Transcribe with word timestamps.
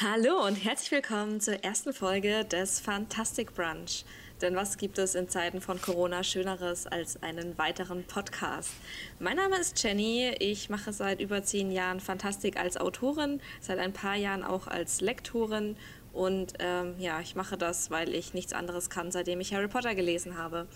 Hallo 0.00 0.46
und 0.46 0.54
herzlich 0.54 0.92
willkommen 0.92 1.40
zur 1.40 1.64
ersten 1.64 1.92
Folge 1.92 2.44
des 2.44 2.78
Fantastic 2.78 3.52
Brunch. 3.52 4.04
Denn 4.40 4.54
was 4.54 4.78
gibt 4.78 4.96
es 4.96 5.16
in 5.16 5.28
Zeiten 5.28 5.60
von 5.60 5.82
Corona 5.82 6.22
Schöneres 6.22 6.86
als 6.86 7.20
einen 7.20 7.58
weiteren 7.58 8.04
Podcast? 8.04 8.70
Mein 9.18 9.38
Name 9.38 9.58
ist 9.58 9.82
Jenny. 9.82 10.36
Ich 10.38 10.70
mache 10.70 10.92
seit 10.92 11.20
über 11.20 11.42
zehn 11.42 11.72
Jahren 11.72 11.98
Fantastik 11.98 12.60
als 12.60 12.76
Autorin, 12.76 13.40
seit 13.60 13.80
ein 13.80 13.92
paar 13.92 14.14
Jahren 14.14 14.44
auch 14.44 14.68
als 14.68 15.00
Lektorin. 15.00 15.76
Und 16.12 16.54
ähm, 16.60 16.94
ja, 16.98 17.20
ich 17.20 17.34
mache 17.34 17.56
das, 17.56 17.90
weil 17.90 18.14
ich 18.14 18.34
nichts 18.34 18.52
anderes 18.52 18.90
kann, 18.90 19.10
seitdem 19.10 19.40
ich 19.40 19.52
Harry 19.52 19.66
Potter 19.66 19.96
gelesen 19.96 20.38
habe. 20.38 20.68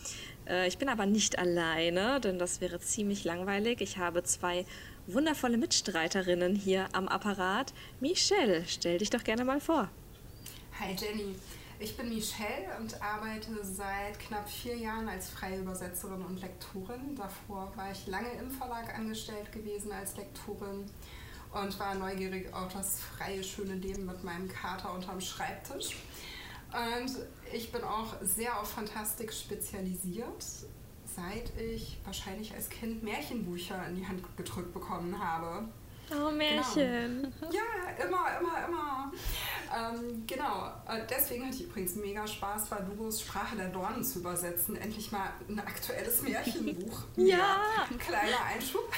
Äh, 0.49 0.67
ich 0.67 0.79
bin 0.79 0.89
aber 0.89 1.07
nicht 1.07 1.39
alleine, 1.39 2.21
denn 2.21 2.41
das 2.41 2.61
wäre 2.61 2.81
ziemlich 2.81 3.23
langweilig. 3.23 3.83
Ich 3.83 3.99
habe 3.99 4.25
zwei 4.25 4.67
wundervolle 5.07 5.57
Mitstreiterinnen 5.57 6.55
hier 6.55 6.89
am 6.93 7.09
Apparat. 7.09 7.73
Michelle, 8.01 8.65
stell 8.67 8.99
dich 8.99 9.11
doch 9.11 9.25
gerne 9.25 9.45
mal 9.45 9.61
vor. 9.61 9.89
Hi 10.79 10.95
Jenny, 10.97 11.35
ich 11.79 11.97
bin 11.97 12.09
Michelle 12.09 12.77
und 12.79 13.01
arbeite 13.03 13.51
seit 13.63 14.19
knapp 14.21 14.49
vier 14.49 14.77
Jahren 14.77 15.09
als 15.09 15.31
freie 15.31 15.59
Übersetzerin 15.59 16.23
und 16.23 16.41
Lektorin. 16.41 17.17
Davor 17.17 17.73
war 17.77 17.91
ich 17.93 18.07
lange 18.07 18.33
im 18.41 18.51
Verlag 18.51 18.95
angestellt 18.95 19.51
gewesen 19.53 19.93
als 19.93 20.17
Lektorin 20.17 20.87
und 21.53 21.79
war 21.79 21.95
neugierig 21.95 22.53
auf 22.55 22.73
das 22.73 23.01
freie, 23.01 23.43
schöne 23.45 23.75
Leben 23.75 24.07
mit 24.07 24.25
meinem 24.25 24.49
Kater 24.49 24.93
unterm 24.95 25.21
Schreibtisch. 25.21 25.97
Und 26.73 27.19
ich 27.53 27.71
bin 27.71 27.83
auch 27.83 28.15
sehr 28.23 28.59
auf 28.59 28.71
Fantastik 28.71 29.33
spezialisiert 29.33 30.45
seit 31.15 31.53
ich 31.61 31.99
wahrscheinlich 32.05 32.55
als 32.55 32.69
Kind 32.69 33.03
Märchenbücher 33.03 33.87
in 33.89 33.97
die 33.97 34.07
Hand 34.07 34.23
gedrückt 34.37 34.73
bekommen 34.73 35.19
habe. 35.19 35.69
Oh, 36.11 36.31
Märchen. 36.31 37.33
Genau. 37.41 37.53
Ja, 37.53 38.05
immer, 38.05 38.39
immer, 38.39 38.67
immer. 38.67 39.13
Ähm, 39.75 40.25
genau. 40.27 40.67
Äh, 40.89 41.07
deswegen 41.09 41.47
hatte 41.47 41.57
ich 41.57 41.65
übrigens 41.65 41.95
mega 41.97 42.27
Spaß, 42.27 42.71
Vadugos 42.71 43.23
Sprache 43.23 43.57
der 43.57 43.69
Dornen 43.69 44.05
zu 44.05 44.19
übersetzen. 44.21 44.77
Endlich 44.77 45.11
mal 45.13 45.31
ein 45.49 45.59
aktuelles 45.61 46.23
Märchenbuch. 46.23 47.05
ja. 47.17 47.37
ja. 47.37 47.87
Ein 47.91 47.99
kleiner 47.99 48.45
Einschub. 48.53 48.91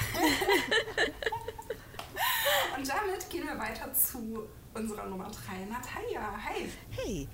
Und 2.77 2.89
damit 2.89 3.29
gehen 3.29 3.47
wir 3.47 3.57
weiter 3.57 3.93
zu 3.93 4.47
unserer 4.73 5.05
Nummer 5.07 5.31
3, 5.31 5.65
Natalia. 5.65 6.37
Hi. 6.43 6.69
Hey. 6.89 7.27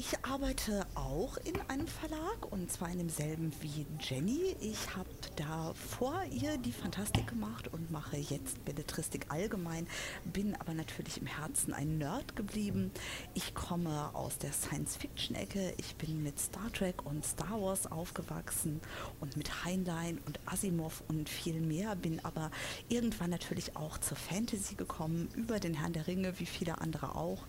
Ich 0.00 0.24
arbeite 0.24 0.86
auch 0.94 1.38
in 1.38 1.60
einem 1.66 1.88
Verlag 1.88 2.52
und 2.52 2.70
zwar 2.70 2.88
in 2.88 2.98
demselben 2.98 3.52
wie 3.60 3.84
Jenny. 3.98 4.54
Ich 4.60 4.94
habe 4.94 5.08
da 5.34 5.74
vor 5.74 6.22
ihr 6.30 6.56
die 6.56 6.70
Fantastik 6.70 7.26
gemacht 7.26 7.66
und 7.66 7.90
mache 7.90 8.16
jetzt 8.16 8.64
Belletristik 8.64 9.26
allgemein, 9.28 9.88
bin 10.24 10.54
aber 10.54 10.72
natürlich 10.72 11.20
im 11.20 11.26
Herzen 11.26 11.74
ein 11.74 11.98
Nerd 11.98 12.36
geblieben. 12.36 12.92
Ich 13.34 13.56
komme 13.56 14.14
aus 14.14 14.38
der 14.38 14.52
Science-Fiction-Ecke. 14.52 15.74
Ich 15.78 15.96
bin 15.96 16.22
mit 16.22 16.38
Star 16.38 16.72
Trek 16.72 17.04
und 17.04 17.26
Star 17.26 17.60
Wars 17.60 17.90
aufgewachsen 17.90 18.80
und 19.18 19.36
mit 19.36 19.64
Heinlein 19.64 20.20
und 20.26 20.38
Asimov 20.46 21.02
und 21.08 21.28
viel 21.28 21.60
mehr, 21.60 21.96
bin 21.96 22.24
aber 22.24 22.52
irgendwann 22.88 23.30
natürlich 23.30 23.74
auch 23.74 23.98
zur 23.98 24.16
Fantasy 24.16 24.76
gekommen, 24.76 25.28
über 25.34 25.58
den 25.58 25.74
Herrn 25.74 25.92
der 25.92 26.06
Ringe, 26.06 26.38
wie 26.38 26.46
viele 26.46 26.80
andere 26.80 27.16
auch. 27.16 27.42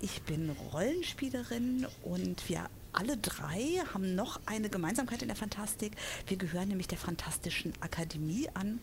Ich 0.00 0.22
bin 0.22 0.48
Rollenspielerin 0.72 1.88
und 2.02 2.48
wir 2.48 2.68
alle 2.92 3.16
drei 3.16 3.82
haben 3.94 4.14
noch 4.14 4.40
eine 4.46 4.68
Gemeinsamkeit 4.68 5.22
in 5.22 5.28
der 5.28 5.36
Fantastik. 5.36 5.92
Wir 6.26 6.36
gehören 6.36 6.68
nämlich 6.68 6.88
der 6.88 6.98
Fantastischen 6.98 7.72
Akademie 7.80 8.48
an 8.54 8.80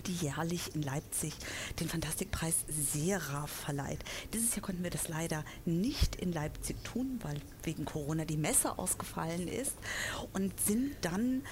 die 0.00 0.14
jährlich 0.14 0.74
in 0.74 0.82
Leipzig 0.82 1.34
den 1.78 1.88
Fantastikpreis 1.88 2.54
Sera 2.68 3.46
verleiht. 3.46 4.00
Dieses 4.32 4.54
Jahr 4.54 4.62
konnten 4.62 4.82
wir 4.82 4.90
das 4.90 5.08
leider 5.08 5.44
nicht 5.64 6.16
in 6.16 6.32
Leipzig 6.32 6.82
tun, 6.84 7.18
weil 7.22 7.40
wegen 7.62 7.84
Corona 7.84 8.24
die 8.24 8.36
Messe 8.36 8.78
ausgefallen 8.78 9.48
ist 9.48 9.76
und 10.32 10.58
sind 10.60 10.96
dann 11.02 11.42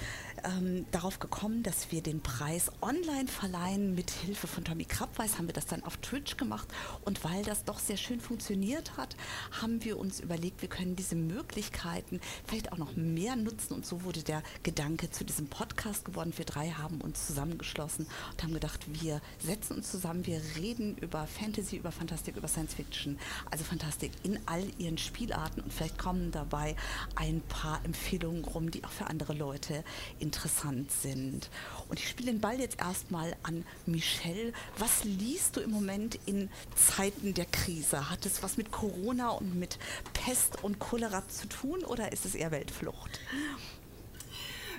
ähm, 0.45 0.87
darauf 0.91 1.19
gekommen, 1.19 1.63
dass 1.63 1.91
wir 1.91 2.03
den 2.03 2.21
Preis 2.21 2.71
online 2.81 3.29
verleihen. 3.29 3.95
Mit 3.95 4.11
Hilfe 4.11 4.47
von 4.47 4.65
Tommy 4.65 4.85
Krabweis 4.85 5.39
haben 5.39 5.47
wir 5.47 5.55
das 5.55 5.67
dann 5.67 5.85
auf 5.85 5.97
Twitch 5.99 6.37
gemacht 6.37 6.69
und 7.05 7.25
weil 7.25 7.45
das 7.45 7.65
doch 7.65 7.79
sehr 7.79 7.97
schön 7.97 8.21
funktioniert 8.21 8.97
hat, 8.97 9.17
haben 9.61 9.85
wir 9.85 9.99
uns 9.99 10.21
überlegt, 10.21 10.63
wir 10.63 10.69
können 10.69 10.97
diese 10.97 11.17
Möglichkeiten 11.17 12.21
vielleicht 12.47 12.73
auch 12.73 12.79
noch 12.79 12.97
mehr 12.97 13.37
nutzen 13.37 13.75
und 13.75 13.87
so 13.87 14.03
wurde 14.05 14.23
der 14.23 14.43
Gedanke 14.63 15.11
zu 15.11 15.25
diesem 15.25 15.49
Podcast 15.49 16.05
geworden. 16.05 16.33
Wir 16.37 16.45
drei 16.45 16.71
haben 16.71 17.01
uns 17.01 17.27
zusammengeschlossen 17.27 18.07
und 18.39 18.45
haben 18.45 18.55
gedacht, 18.55 18.81
wir 19.03 19.21
setzen 19.45 19.79
uns 19.79 19.91
zusammen, 19.91 20.25
wir 20.25 20.41
reden 20.57 20.97
über 20.99 21.27
Fantasy, 21.27 21.77
über 21.77 21.91
Fantastik, 21.91 22.37
über 22.37 22.47
Science 22.47 22.75
Fiction, 22.75 23.19
also 23.51 23.65
Fantastik 23.65 24.13
in 24.23 24.39
all 24.47 24.65
ihren 24.79 24.97
Spielarten 24.97 25.61
und 25.61 25.73
vielleicht 25.73 25.99
kommen 25.99 26.31
dabei 26.31 26.77
ein 27.17 27.41
paar 27.49 27.85
Empfehlungen 27.85 28.45
rum, 28.45 28.71
die 28.71 28.85
auch 28.85 28.91
für 28.91 29.09
andere 29.09 29.33
Leute 29.33 29.83
interessant 30.21 30.93
sind. 30.93 31.51
Und 31.89 31.99
ich 31.99 32.09
spiele 32.09 32.31
den 32.31 32.41
Ball 32.41 32.61
jetzt 32.61 32.79
erstmal 32.79 33.37
an 33.43 33.65
Michelle. 33.87 34.53
Was 34.79 35.03
liest 35.03 35.57
du 35.57 35.61
im 35.61 35.71
Moment 35.71 36.19
in 36.27 36.49
Zeiten 36.77 37.35
der 37.35 37.47
Krise? 37.47 38.09
Hat 38.09 38.25
es 38.25 38.43
was 38.45 38.57
mit 38.57 38.71
Corona 38.71 39.31
und 39.31 39.59
mit 39.59 39.79
Pest 40.13 40.63
und 40.63 40.79
Cholera 40.79 41.27
zu 41.29 41.49
tun 41.49 41.85
oder 41.85 42.13
ist 42.13 42.25
es 42.25 42.37
eher 42.37 42.53
Weltflucht? 42.53 43.19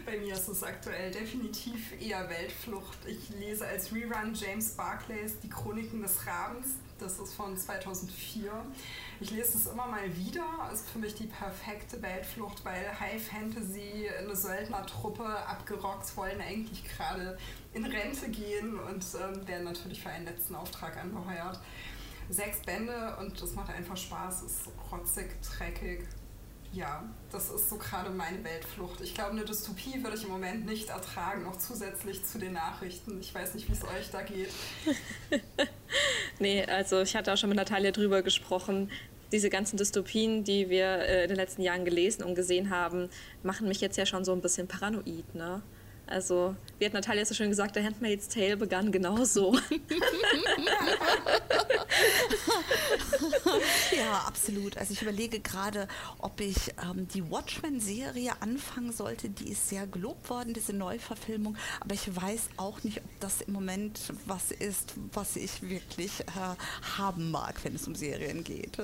Bei 0.09 0.17
mir 0.17 0.33
ist 0.33 0.47
es 0.47 0.63
aktuell 0.63 1.11
definitiv 1.11 1.93
eher 2.01 2.27
Weltflucht. 2.27 2.97
Ich 3.05 3.29
lese 3.29 3.67
als 3.67 3.93
Rerun 3.93 4.33
James 4.33 4.71
Barclays 4.71 5.39
Die 5.39 5.49
Chroniken 5.49 6.01
des 6.01 6.25
Rabens. 6.25 6.77
Das 6.97 7.19
ist 7.19 7.35
von 7.35 7.55
2004. 7.55 8.51
Ich 9.19 9.29
lese 9.29 9.59
es 9.59 9.67
immer 9.67 9.85
mal 9.85 10.17
wieder. 10.17 10.43
Ist 10.73 10.89
für 10.89 10.97
mich 10.97 11.13
die 11.13 11.27
perfekte 11.27 12.01
Weltflucht, 12.01 12.65
weil 12.65 12.87
High 12.99 13.21
Fantasy, 13.23 14.09
eine 14.17 14.35
Söldnertruppe 14.35 15.23
abgerockt, 15.23 16.17
wollen 16.17 16.41
eigentlich 16.41 16.83
gerade 16.85 17.37
in 17.75 17.85
Rente 17.85 18.29
gehen 18.29 18.79
und 18.79 19.05
ähm, 19.13 19.47
werden 19.47 19.65
natürlich 19.65 20.01
für 20.01 20.09
einen 20.09 20.25
letzten 20.25 20.55
Auftrag 20.55 20.97
angeheuert. 20.97 21.59
Sechs 22.31 22.63
Bände 22.63 23.15
und 23.19 23.39
es 23.39 23.53
macht 23.53 23.69
einfach 23.69 23.97
Spaß. 23.97 24.41
Ist 24.41 24.69
rotzig, 24.91 25.39
dreckig, 25.43 26.07
ja, 26.73 27.03
das 27.31 27.49
ist 27.49 27.69
so 27.69 27.77
gerade 27.77 28.09
meine 28.09 28.43
Weltflucht. 28.43 29.01
Ich 29.01 29.15
glaube, 29.15 29.31
eine 29.31 29.43
Dystopie 29.43 30.03
würde 30.03 30.17
ich 30.17 30.23
im 30.23 30.29
Moment 30.29 30.65
nicht 30.65 30.89
ertragen, 30.89 31.43
noch 31.43 31.57
zusätzlich 31.57 32.23
zu 32.23 32.37
den 32.37 32.53
Nachrichten. 32.53 33.19
Ich 33.19 33.33
weiß 33.33 33.55
nicht, 33.55 33.67
wie 33.67 33.73
es 33.73 33.83
euch 33.83 34.09
da 34.11 34.21
geht. 34.21 34.49
nee, 36.39 36.63
also 36.65 37.01
ich 37.01 37.15
hatte 37.15 37.33
auch 37.33 37.37
schon 37.37 37.49
mit 37.49 37.57
Natalia 37.57 37.91
drüber 37.91 38.21
gesprochen. 38.21 38.91
Diese 39.31 39.49
ganzen 39.49 39.77
Dystopien, 39.77 40.43
die 40.43 40.69
wir 40.69 40.85
äh, 40.85 41.23
in 41.23 41.29
den 41.29 41.37
letzten 41.37 41.61
Jahren 41.61 41.85
gelesen 41.85 42.23
und 42.23 42.35
gesehen 42.35 42.69
haben, 42.69 43.09
machen 43.43 43.67
mich 43.67 43.81
jetzt 43.81 43.97
ja 43.97 44.05
schon 44.05 44.25
so 44.25 44.31
ein 44.33 44.41
bisschen 44.41 44.67
paranoid, 44.67 45.35
ne? 45.35 45.61
Also, 46.09 46.55
wie 46.79 46.85
hat 46.85 46.93
Natalia 46.93 47.23
so 47.23 47.35
schön 47.35 47.49
gesagt, 47.49 47.75
der 47.75 47.83
Handmaid's 47.83 48.27
Tale 48.29 48.57
begann 48.57 48.91
genauso. 48.91 49.55
ja, 53.95 54.23
absolut. 54.25 54.75
Also 54.77 54.93
ich 54.93 55.03
überlege 55.03 55.39
gerade, 55.39 55.87
ob 56.17 56.41
ich 56.41 56.73
ähm, 56.83 57.07
die 57.13 57.29
Watchmen-Serie 57.29 58.31
anfangen 58.41 58.91
sollte. 58.91 59.29
Die 59.29 59.51
ist 59.51 59.69
sehr 59.69 59.85
gelobt 59.85 60.31
worden, 60.31 60.55
diese 60.55 60.73
Neuverfilmung. 60.73 61.55
Aber 61.79 61.93
ich 61.93 62.15
weiß 62.15 62.49
auch 62.57 62.83
nicht, 62.83 62.97
ob 62.97 63.19
das 63.19 63.41
im 63.41 63.53
Moment 63.53 63.99
was 64.25 64.51
ist, 64.51 64.95
was 65.13 65.35
ich 65.35 65.61
wirklich 65.61 66.21
äh, 66.21 66.55
haben 66.97 67.29
mag, 67.29 67.63
wenn 67.63 67.75
es 67.75 67.87
um 67.87 67.93
Serien 67.93 68.43
geht. 68.43 68.79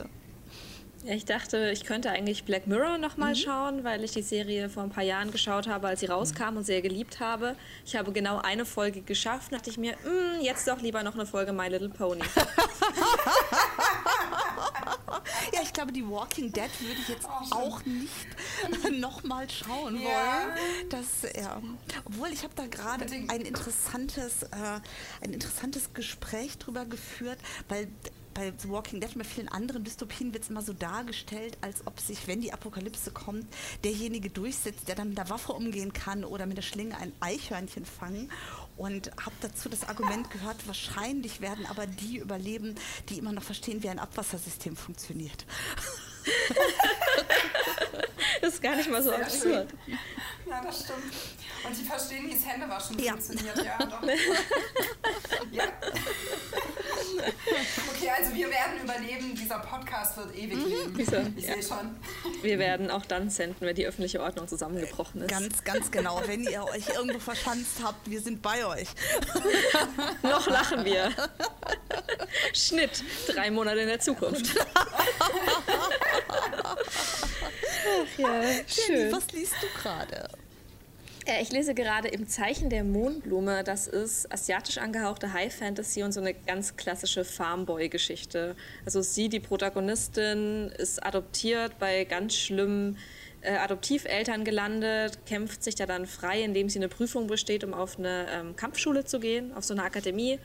Ja, 1.05 1.13
ich 1.13 1.25
dachte, 1.25 1.69
ich 1.69 1.83
könnte 1.83 2.09
eigentlich 2.09 2.45
Black 2.45 2.65
Mirror 2.65 2.97
nochmal 2.97 3.33
mhm. 3.33 3.35
schauen, 3.35 3.83
weil 3.83 4.03
ich 4.03 4.13
die 4.13 4.23
Serie 4.23 4.69
vor 4.69 4.81
ein 4.81 4.89
paar 4.89 5.03
Jahren 5.03 5.29
geschaut 5.29 5.67
habe, 5.67 5.87
als 5.87 5.99
sie 5.99 6.07
rauskam 6.07 6.51
mhm. 6.51 6.57
und 6.57 6.63
sehr 6.63 6.81
geliebt 6.81 7.19
habe. 7.19 7.55
Ich 7.85 7.95
habe 7.95 8.11
genau 8.11 8.39
eine 8.39 8.65
Folge 8.65 9.01
geschafft, 9.01 9.53
dachte 9.53 9.69
ich 9.69 9.77
mir, 9.77 9.93
mm, 9.97 10.41
jetzt 10.41 10.67
doch 10.67 10.81
lieber 10.81 11.03
noch 11.03 11.13
eine 11.13 11.27
Folge 11.27 11.53
My 11.53 11.67
Little 11.67 11.89
Pony. 11.89 12.21
ja, 15.53 15.59
ich 15.61 15.73
glaube, 15.73 15.91
die 15.91 16.09
Walking 16.09 16.51
Dead 16.51 16.71
würde 16.79 16.99
ich 16.99 17.09
jetzt 17.09 17.27
oh, 17.27 17.53
auch 17.55 17.85
nicht 17.85 18.89
nochmal 18.99 19.47
schauen 19.47 20.01
ja. 20.01 20.07
wollen. 20.07 20.89
Das, 20.89 21.21
ja. 21.39 21.61
Obwohl, 22.05 22.29
ich 22.29 22.41
habe 22.41 22.53
da 22.55 22.65
gerade 22.65 23.05
ein 23.27 23.41
interessantes, 23.41 24.41
äh, 24.41 24.79
ein 25.21 25.33
interessantes 25.33 25.93
Gespräch 25.93 26.57
drüber 26.57 26.85
geführt, 26.85 27.37
weil 27.69 27.89
bei 28.35 28.53
The 28.55 28.69
Walking 28.69 28.99
Dead 28.99 29.09
und 29.15 29.19
bei 29.19 29.23
vielen 29.23 29.47
anderen 29.47 29.83
Dystopien 29.83 30.33
wird 30.33 30.43
es 30.43 30.49
immer 30.49 30.61
so 30.61 30.73
dargestellt, 30.73 31.57
als 31.61 31.87
ob 31.87 31.99
sich, 31.99 32.27
wenn 32.27 32.41
die 32.41 32.53
Apokalypse 32.53 33.11
kommt, 33.11 33.47
derjenige 33.83 34.29
durchsetzt, 34.29 34.87
der 34.87 34.95
dann 34.95 35.09
mit 35.09 35.17
der 35.17 35.29
Waffe 35.29 35.53
umgehen 35.53 35.93
kann 35.93 36.23
oder 36.23 36.45
mit 36.45 36.57
der 36.57 36.61
Schlinge 36.61 36.97
ein 36.97 37.13
Eichhörnchen 37.21 37.85
fangen. 37.85 38.29
Und 38.77 39.09
habe 39.25 39.35
dazu 39.39 39.69
das 39.69 39.87
Argument 39.87 40.29
gehört, 40.29 40.67
wahrscheinlich 40.67 41.39
werden 41.39 41.65
aber 41.65 41.87
die 41.87 42.17
überleben, 42.17 42.75
die 43.09 43.17
immer 43.17 43.31
noch 43.31 43.43
verstehen, 43.43 43.81
wie 43.81 43.89
ein 43.89 43.99
Abwassersystem 43.99 44.75
funktioniert. 44.75 45.45
das 48.41 48.53
ist 48.53 48.61
gar 48.61 48.75
nicht 48.75 48.89
mal 48.89 49.01
so 49.01 49.09
Sehr 49.09 49.21
absurd. 49.21 49.69
Schön. 49.85 49.97
Ja, 50.47 50.61
das 50.63 50.81
stimmt. 50.81 51.13
Und 51.65 51.75
die 51.75 51.83
verstehen, 51.83 52.29
wie 52.29 52.35
es 52.35 52.45
Händewaschen 52.45 52.99
ja. 52.99 53.13
funktioniert. 53.13 53.57
Ja, 53.57 53.77
doch. 53.79 54.03
ja. 55.51 55.63
Okay, 57.89 58.11
also 58.15 58.35
wir 58.35 58.47
werden 58.49 58.81
überleben, 58.83 59.33
dieser 59.35 59.57
Podcast 59.59 60.17
wird 60.17 60.35
ewig 60.35 60.57
mhm. 60.57 60.65
leben. 60.65 60.93
Wieso? 60.95 61.17
Ich 61.35 61.47
ja. 61.47 61.53
sehe 61.53 61.63
schon. 61.63 61.95
Wir 62.43 62.59
werden 62.59 62.91
auch 62.91 63.05
dann 63.05 63.31
senden, 63.31 63.65
wenn 63.65 63.75
die 63.75 63.87
öffentliche 63.87 64.21
Ordnung 64.21 64.47
zusammengebrochen 64.47 65.21
ist. 65.21 65.29
Ganz, 65.29 65.63
ganz 65.63 65.89
genau. 65.89 66.21
Wenn 66.25 66.43
ihr 66.43 66.63
euch 66.65 66.89
irgendwo 66.89 67.19
verschanzt 67.19 67.81
habt, 67.83 68.07
wir 68.09 68.21
sind 68.21 68.43
bei 68.43 68.65
euch. 68.65 68.89
Noch 70.21 70.47
lachen 70.47 70.85
wir. 70.85 71.11
Schnitt, 72.53 73.03
drei 73.27 73.49
Monate 73.49 73.79
in 73.79 73.87
der 73.87 73.99
Zukunft. 73.99 74.45
Ach 76.27 78.17
ja, 78.17 78.43
schön. 78.67 78.95
Jenny, 78.97 79.11
was 79.11 79.31
liest 79.31 79.55
du 79.61 79.67
gerade? 79.79 80.29
Äh, 81.25 81.41
ich 81.41 81.51
lese 81.51 81.73
gerade 81.73 82.07
im 82.07 82.27
Zeichen 82.27 82.69
der 82.69 82.83
Mondblume. 82.83 83.63
Das 83.63 83.87
ist 83.87 84.31
asiatisch 84.31 84.77
angehauchte 84.77 85.33
High 85.33 85.53
Fantasy 85.53 86.03
und 86.03 86.11
so 86.11 86.21
eine 86.21 86.33
ganz 86.33 86.75
klassische 86.77 87.25
Farmboy-Geschichte. 87.25 88.55
Also 88.85 89.01
sie, 89.01 89.29
die 89.29 89.39
Protagonistin, 89.39 90.71
ist 90.77 91.03
adoptiert 91.03 91.79
bei 91.79 92.05
ganz 92.05 92.35
schlimmen 92.35 92.97
äh, 93.41 93.57
Adoptiveltern 93.57 94.43
gelandet, 94.43 95.25
kämpft 95.25 95.63
sich 95.63 95.75
da 95.75 95.85
dann 95.85 96.05
frei, 96.05 96.41
indem 96.43 96.69
sie 96.69 96.79
eine 96.79 96.89
Prüfung 96.89 97.27
besteht, 97.27 97.63
um 97.63 97.73
auf 97.73 97.97
eine 97.97 98.27
ähm, 98.31 98.55
Kampfschule 98.55 99.05
zu 99.05 99.19
gehen, 99.19 99.53
auf 99.53 99.63
so 99.63 99.73
eine 99.73 99.83
Akademie 99.83 100.39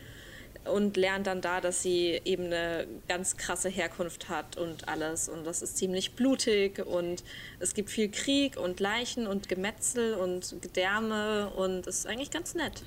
und 0.64 0.96
lernt 0.96 1.26
dann 1.26 1.40
da, 1.40 1.60
dass 1.60 1.82
sie 1.82 2.20
eben 2.24 2.46
eine 2.46 2.86
ganz 3.08 3.36
krasse 3.36 3.68
Herkunft 3.68 4.28
hat 4.28 4.56
und 4.56 4.88
alles. 4.88 5.28
Und 5.28 5.44
das 5.44 5.62
ist 5.62 5.76
ziemlich 5.76 6.14
blutig 6.14 6.84
und 6.84 7.22
es 7.58 7.74
gibt 7.74 7.90
viel 7.90 8.10
Krieg 8.10 8.56
und 8.56 8.80
Leichen 8.80 9.26
und 9.26 9.48
Gemetzel 9.48 10.14
und 10.14 10.56
Gedärme 10.60 11.50
und 11.50 11.86
es 11.86 12.00
ist 12.00 12.06
eigentlich 12.06 12.30
ganz 12.30 12.54
nett. 12.54 12.82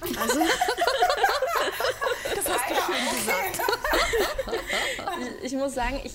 Also. 0.20 0.40
Das 2.48 2.58
hast 2.58 2.70
du 2.70 2.74
schön 2.92 3.18
gesagt. 3.18 3.60
ich 5.42 5.52
muss 5.52 5.74
sagen, 5.74 6.00
ich, 6.04 6.12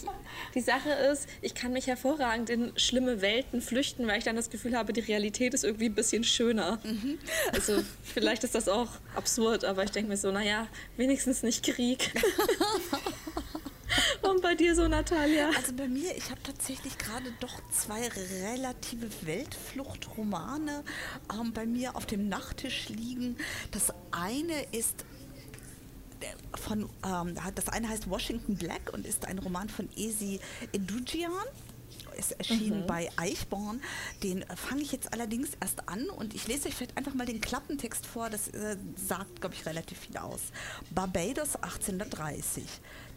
die 0.55 0.61
Sache 0.61 0.89
ist, 0.89 1.27
ich 1.41 1.53
kann 1.53 1.73
mich 1.73 1.87
hervorragend 1.87 2.49
in 2.49 2.71
schlimme 2.77 3.21
Welten 3.21 3.61
flüchten, 3.61 4.07
weil 4.07 4.17
ich 4.17 4.23
dann 4.23 4.35
das 4.35 4.49
Gefühl 4.49 4.77
habe, 4.77 4.93
die 4.93 5.01
Realität 5.01 5.53
ist 5.53 5.63
irgendwie 5.63 5.85
ein 5.85 5.95
bisschen 5.95 6.23
schöner. 6.23 6.79
Mhm. 6.83 7.19
Also 7.53 7.83
vielleicht 8.03 8.43
ist 8.43 8.55
das 8.55 8.67
auch 8.67 8.89
absurd, 9.15 9.65
aber 9.65 9.83
ich 9.83 9.91
denke 9.91 10.09
mir 10.09 10.17
so, 10.17 10.31
naja, 10.31 10.67
wenigstens 10.97 11.43
nicht 11.43 11.63
Krieg. 11.65 12.11
Und 14.21 14.41
bei 14.41 14.55
dir 14.55 14.75
so, 14.75 14.87
Natalia? 14.87 15.49
Also 15.55 15.73
bei 15.73 15.87
mir, 15.87 16.15
ich 16.15 16.31
habe 16.31 16.41
tatsächlich 16.41 16.97
gerade 16.97 17.31
doch 17.39 17.61
zwei 17.71 18.07
relative 18.51 19.07
Weltfluchtromane 19.21 20.83
ähm, 21.31 21.53
bei 21.53 21.65
mir 21.65 21.95
auf 21.95 22.05
dem 22.05 22.27
Nachttisch 22.29 22.89
liegen. 22.89 23.37
Das 23.71 23.93
eine 24.11 24.63
ist 24.71 25.05
von, 26.55 26.89
ähm, 27.05 27.35
das 27.55 27.69
eine 27.69 27.89
heißt 27.89 28.09
Washington 28.09 28.55
Black 28.55 28.91
und 28.93 29.05
ist 29.05 29.25
ein 29.25 29.39
Roman 29.39 29.69
von 29.69 29.89
Esi 29.95 30.39
Edugian 30.71 31.31
ist 32.17 32.31
erschienen 32.33 32.81
mhm. 32.81 32.87
bei 32.87 33.09
Eichborn. 33.17 33.81
Den 34.21 34.45
fange 34.55 34.81
ich 34.81 34.91
jetzt 34.91 35.13
allerdings 35.13 35.51
erst 35.59 35.87
an 35.89 36.09
und 36.09 36.33
ich 36.33 36.47
lese 36.47 36.67
euch 36.67 36.75
vielleicht 36.75 36.97
einfach 36.97 37.13
mal 37.13 37.25
den 37.25 37.41
Klappentext 37.41 38.05
vor. 38.05 38.29
Das 38.29 38.47
äh, 38.49 38.77
sagt, 38.95 39.41
glaube 39.41 39.55
ich, 39.55 39.65
relativ 39.65 39.99
viel 39.99 40.17
aus. 40.17 40.41
Barbados 40.91 41.55
1830. 41.55 42.63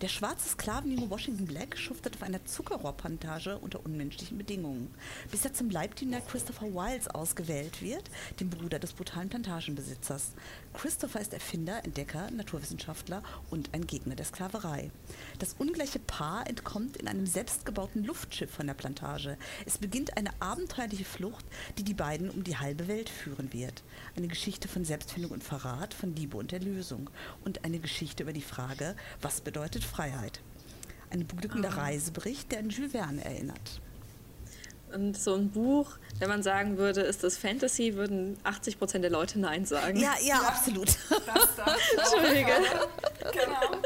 Der 0.02 0.08
schwarze 0.08 0.50
Sklavenjunge 0.50 1.08
Washington 1.08 1.46
Black 1.46 1.78
schuftet 1.78 2.16
auf 2.16 2.22
einer 2.22 2.44
Zuckerrohrplantage 2.44 3.56
unter 3.56 3.82
unmenschlichen 3.82 4.36
Bedingungen, 4.36 4.94
bis 5.30 5.46
er 5.46 5.54
zum 5.54 5.70
Leibdiener 5.70 6.20
Christopher 6.20 6.66
Wiles 6.66 7.08
ausgewählt 7.08 7.80
wird, 7.80 8.10
dem 8.38 8.50
Bruder 8.50 8.78
des 8.78 8.92
brutalen 8.92 9.30
Plantagenbesitzers. 9.30 10.32
Christopher 10.74 11.22
ist 11.22 11.32
Erfinder, 11.32 11.82
Entdecker, 11.82 12.30
Naturwissenschaftler 12.30 13.22
und 13.48 13.72
ein 13.72 13.86
Gegner 13.86 14.16
der 14.16 14.26
Sklaverei. 14.26 14.90
Das 15.38 15.54
ungleiche 15.54 15.98
Paar 15.98 16.46
entkommt 16.46 16.98
in 16.98 17.08
einem 17.08 17.24
selbstgebauten 17.24 18.04
Luftschiff 18.04 18.50
von 18.50 18.66
der 18.66 18.74
Plantage. 18.74 19.38
Es 19.64 19.78
beginnt 19.78 20.18
eine 20.18 20.30
abenteuerliche 20.42 21.06
Flucht, 21.06 21.46
die 21.78 21.84
die 21.84 21.94
beiden 21.94 22.28
um 22.28 22.44
die 22.44 22.58
halbe 22.58 22.86
Welt 22.86 23.08
führen 23.08 23.50
wird. 23.54 23.82
Eine 24.14 24.28
Geschichte 24.28 24.68
von 24.68 24.84
Selbstfindung 24.84 25.32
und 25.32 25.42
Verrat, 25.42 25.94
von 25.94 26.14
Liebe 26.14 26.36
und 26.36 26.52
Erlösung. 26.52 27.08
Und 27.46 27.64
eine 27.64 27.78
Geschichte 27.78 28.24
über 28.24 28.34
die 28.34 28.42
Frage, 28.42 28.94
was 29.22 29.40
bedeutet 29.40 29.85
Freiheit. 29.86 30.40
Ein 31.10 31.26
beglückender 31.26 31.70
ah. 31.70 31.82
Reisebericht, 31.82 32.52
der 32.52 32.60
an 32.60 32.70
Jules 32.70 32.92
Verne 32.92 33.24
erinnert. 33.24 33.80
Und 34.92 35.18
so 35.18 35.34
ein 35.34 35.50
Buch, 35.50 35.98
wenn 36.20 36.28
man 36.28 36.42
sagen 36.42 36.78
würde, 36.78 37.00
ist 37.00 37.24
das 37.24 37.36
Fantasy, 37.36 37.94
würden 37.94 38.38
80 38.44 38.78
Prozent 38.78 39.04
der 39.04 39.10
Leute 39.10 39.38
Nein 39.38 39.64
sagen. 39.64 39.98
Ja, 39.98 40.14
ja, 40.20 40.28
ja 40.28 40.40
absolut. 40.42 40.88
Das, 41.10 41.56
das, 41.56 42.12
Entschuldige. 42.12 42.52
Genau. 43.32 43.82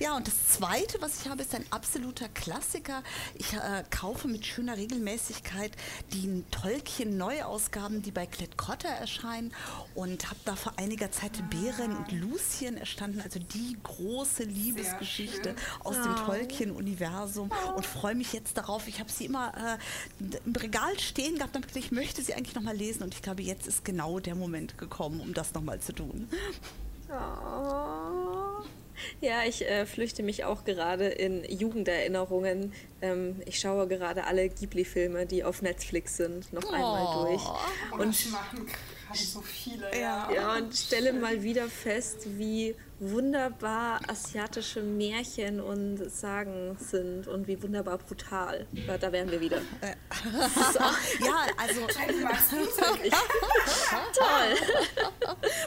Ja, 0.00 0.16
und 0.16 0.26
das 0.26 0.48
Zweite, 0.48 1.00
was 1.00 1.20
ich 1.20 1.28
habe, 1.28 1.42
ist 1.42 1.54
ein 1.54 1.64
absoluter 1.70 2.28
Klassiker. 2.28 3.02
Ich 3.34 3.52
äh, 3.54 3.84
kaufe 3.90 4.28
mit 4.28 4.44
schöner 4.46 4.76
Regelmäßigkeit 4.76 5.72
die 6.12 6.44
Tolkien-Neuausgaben, 6.50 8.02
die 8.02 8.10
bei 8.10 8.26
Klett 8.26 8.56
Cotta 8.56 8.88
erscheinen 8.88 9.52
und 9.94 10.26
habe 10.30 10.40
da 10.44 10.56
vor 10.56 10.72
einiger 10.76 11.10
Zeit 11.10 11.32
Bären 11.50 11.96
und 11.96 12.12
Lucien 12.12 12.76
erstanden, 12.76 13.20
also 13.20 13.38
die 13.38 13.76
große 13.82 14.44
Liebesgeschichte 14.44 15.54
aus 15.84 15.96
dem 15.96 16.16
Tolkien-Universum 16.16 17.50
und 17.76 17.86
freue 17.86 18.14
mich 18.14 18.32
jetzt 18.32 18.56
darauf. 18.56 18.88
Ich 18.88 19.00
habe 19.00 19.10
sie 19.10 19.26
immer 19.26 19.78
äh, 20.20 20.32
im 20.44 20.54
Regal 20.56 20.98
stehen 20.98 21.36
gehabt, 21.36 21.54
damit 21.54 21.74
ich 21.76 21.92
möchte 21.92 22.22
sie 22.22 22.34
eigentlich 22.34 22.54
nochmal 22.54 22.76
lesen 22.76 23.02
und 23.02 23.14
ich 23.14 23.22
glaube, 23.22 23.42
jetzt 23.42 23.66
ist 23.66 23.84
genau 23.84 24.20
der 24.20 24.34
Moment 24.34 24.78
gekommen, 24.78 25.20
um 25.20 25.34
das 25.34 25.54
nochmal 25.54 25.80
zu 25.80 25.92
tun. 25.92 26.28
Oh. 27.10 28.41
Ja, 29.20 29.44
ich 29.46 29.62
äh, 29.62 29.86
flüchte 29.86 30.22
mich 30.22 30.44
auch 30.44 30.64
gerade 30.64 31.06
in 31.06 31.44
Jugenderinnerungen. 31.44 32.72
Ähm, 33.00 33.40
ich 33.46 33.60
schaue 33.60 33.86
gerade 33.86 34.24
alle 34.24 34.48
Ghibli-Filme, 34.48 35.26
die 35.26 35.44
auf 35.44 35.62
Netflix 35.62 36.16
sind, 36.16 36.52
noch 36.52 36.64
oh. 36.64 36.72
einmal 36.72 37.26
durch. 37.26 37.42
Und, 37.92 38.00
und 38.00 38.32
machen 38.32 38.66
gerade 38.66 39.18
so 39.18 39.40
viele. 39.40 39.98
Ja. 39.98 40.30
ja, 40.32 40.56
und 40.56 40.74
stelle 40.74 41.12
mal 41.12 41.42
wieder 41.42 41.68
fest, 41.68 42.26
wie 42.38 42.74
wunderbar 42.98 44.00
asiatische 44.08 44.80
Märchen 44.80 45.60
und 45.60 46.10
Sagen 46.10 46.76
sind 46.78 47.26
und 47.26 47.48
wie 47.48 47.60
wunderbar 47.62 47.98
brutal. 47.98 48.66
Da 49.00 49.12
wären 49.12 49.30
wir 49.30 49.40
wieder. 49.40 49.60
So. 50.72 50.78
ja, 51.24 51.46
also 51.56 51.80
toll. 54.14 54.56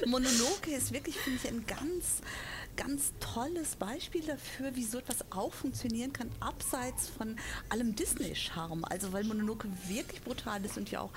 Mononoke 0.05 0.71
ist 0.71 0.93
wirklich, 0.93 1.17
finde 1.17 1.39
ich, 1.43 1.49
ein 1.49 1.65
ganz 1.65 2.21
ganz 2.75 3.13
tolles 3.19 3.75
Beispiel 3.75 4.21
dafür, 4.21 4.75
wie 4.75 4.83
so 4.83 4.99
etwas 4.99 5.17
auch 5.31 5.53
funktionieren 5.53 6.13
kann, 6.13 6.29
abseits 6.39 7.09
von 7.09 7.35
allem 7.69 7.95
Disney-Charme. 7.95 8.85
Also 8.85 9.13
weil 9.13 9.23
Mononoke 9.23 9.67
wirklich 9.87 10.21
brutal 10.23 10.63
ist 10.65 10.77
und 10.77 10.91
ja 10.91 11.01
auch 11.01 11.11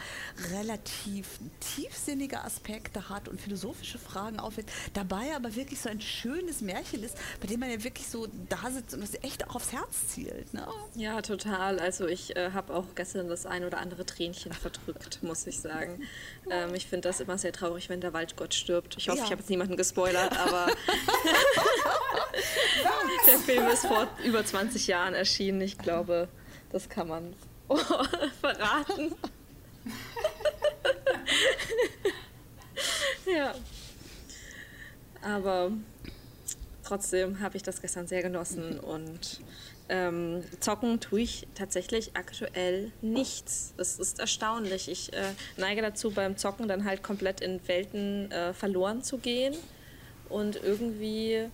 relativ 0.52 1.38
tiefsinnige 1.60 2.42
Aspekte 2.42 3.08
hat 3.08 3.28
und 3.28 3.40
philosophische 3.40 3.98
Fragen 3.98 4.40
aufwirft, 4.40 4.70
dabei 4.94 5.34
aber 5.34 5.54
wirklich 5.54 5.80
so 5.80 5.88
ein 5.88 6.00
schönes 6.00 6.60
Märchen 6.60 7.02
ist, 7.02 7.16
bei 7.40 7.46
dem 7.46 7.60
man 7.60 7.70
ja 7.70 7.82
wirklich 7.82 8.08
so 8.08 8.28
da 8.48 8.70
sitzt 8.70 8.94
und 8.94 9.02
es 9.02 9.14
echt 9.22 9.48
auch 9.48 9.56
aufs 9.56 9.72
Herz 9.72 10.08
zielt. 10.08 10.52
Ne? 10.54 10.66
Ja, 10.94 11.22
total. 11.22 11.78
Also 11.78 12.06
ich 12.06 12.36
äh, 12.36 12.52
habe 12.52 12.74
auch 12.74 12.84
gestern 12.94 13.28
das 13.28 13.46
ein 13.46 13.64
oder 13.64 13.78
andere 13.78 14.06
Tränchen 14.06 14.52
verdrückt, 14.52 15.22
muss 15.22 15.46
ich 15.46 15.60
sagen. 15.60 16.02
Ähm, 16.50 16.74
ich 16.74 16.86
finde 16.86 17.08
das 17.08 17.20
immer 17.20 17.38
sehr 17.38 17.52
traurig, 17.52 17.88
wenn 17.88 18.00
der 18.00 18.12
Waldgott 18.12 18.54
stirbt. 18.54 18.96
Ich 18.98 19.08
hoffe, 19.08 19.18
ja. 19.18 19.24
ich 19.24 19.30
habe 19.30 19.40
jetzt 19.40 19.50
niemanden 19.50 19.76
gespoilert, 19.76 20.36
aber 20.38 20.68
Der 23.26 23.38
Film 23.38 23.66
ist 23.68 23.86
vor 23.86 24.08
über 24.24 24.44
20 24.44 24.86
Jahren 24.86 25.14
erschienen. 25.14 25.60
Ich 25.60 25.78
glaube, 25.78 26.28
das 26.70 26.88
kann 26.88 27.08
man 27.08 27.34
verraten. 28.40 29.14
ja. 33.26 33.54
Aber 35.22 35.72
trotzdem 36.84 37.40
habe 37.40 37.56
ich 37.56 37.62
das 37.62 37.82
gestern 37.82 38.06
sehr 38.06 38.22
genossen 38.22 38.78
und 38.78 39.40
ähm, 39.90 40.44
zocken 40.60 41.00
tue 41.00 41.22
ich 41.22 41.48
tatsächlich 41.54 42.14
aktuell 42.14 42.92
nichts. 43.00 43.74
Es 43.78 43.98
ist 43.98 44.20
erstaunlich. 44.20 44.88
Ich 44.88 45.12
äh, 45.12 45.32
neige 45.56 45.82
dazu, 45.82 46.10
beim 46.10 46.36
Zocken 46.36 46.68
dann 46.68 46.84
halt 46.84 47.02
komplett 47.02 47.40
in 47.40 47.66
Welten 47.66 48.30
äh, 48.30 48.52
verloren 48.52 49.02
zu 49.02 49.18
gehen 49.18 49.56
und 50.30 50.56
irgendwie 50.56 51.48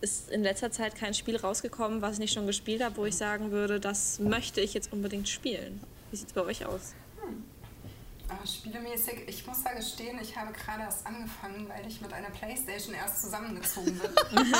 ist 0.00 0.30
in 0.30 0.42
letzter 0.42 0.70
Zeit 0.70 0.94
kein 0.94 1.14
Spiel 1.14 1.36
rausgekommen, 1.36 2.02
was 2.02 2.14
ich 2.14 2.20
nicht 2.20 2.32
schon 2.32 2.46
gespielt 2.46 2.82
habe, 2.82 2.96
wo 2.96 3.04
ich 3.04 3.16
sagen 3.16 3.50
würde, 3.50 3.80
das 3.80 4.18
möchte 4.18 4.60
ich 4.60 4.74
jetzt 4.74 4.92
unbedingt 4.92 5.28
spielen. 5.28 5.80
Wie 6.10 6.16
sieht 6.16 6.28
es 6.28 6.32
bei 6.32 6.42
euch 6.42 6.64
aus? 6.64 6.94
Hm. 7.22 7.44
Spielemäßig, 8.46 9.28
ich 9.28 9.46
muss 9.46 9.62
da 9.62 9.72
gestehen, 9.72 10.18
ich 10.22 10.36
habe 10.36 10.52
gerade 10.52 10.82
erst 10.82 11.06
angefangen, 11.06 11.68
weil 11.68 11.86
ich 11.86 12.00
mit 12.00 12.12
einer 12.12 12.30
Playstation 12.30 12.94
erst 12.94 13.22
zusammengezogen 13.22 13.98
bin. 13.98 14.10
und 14.30 14.54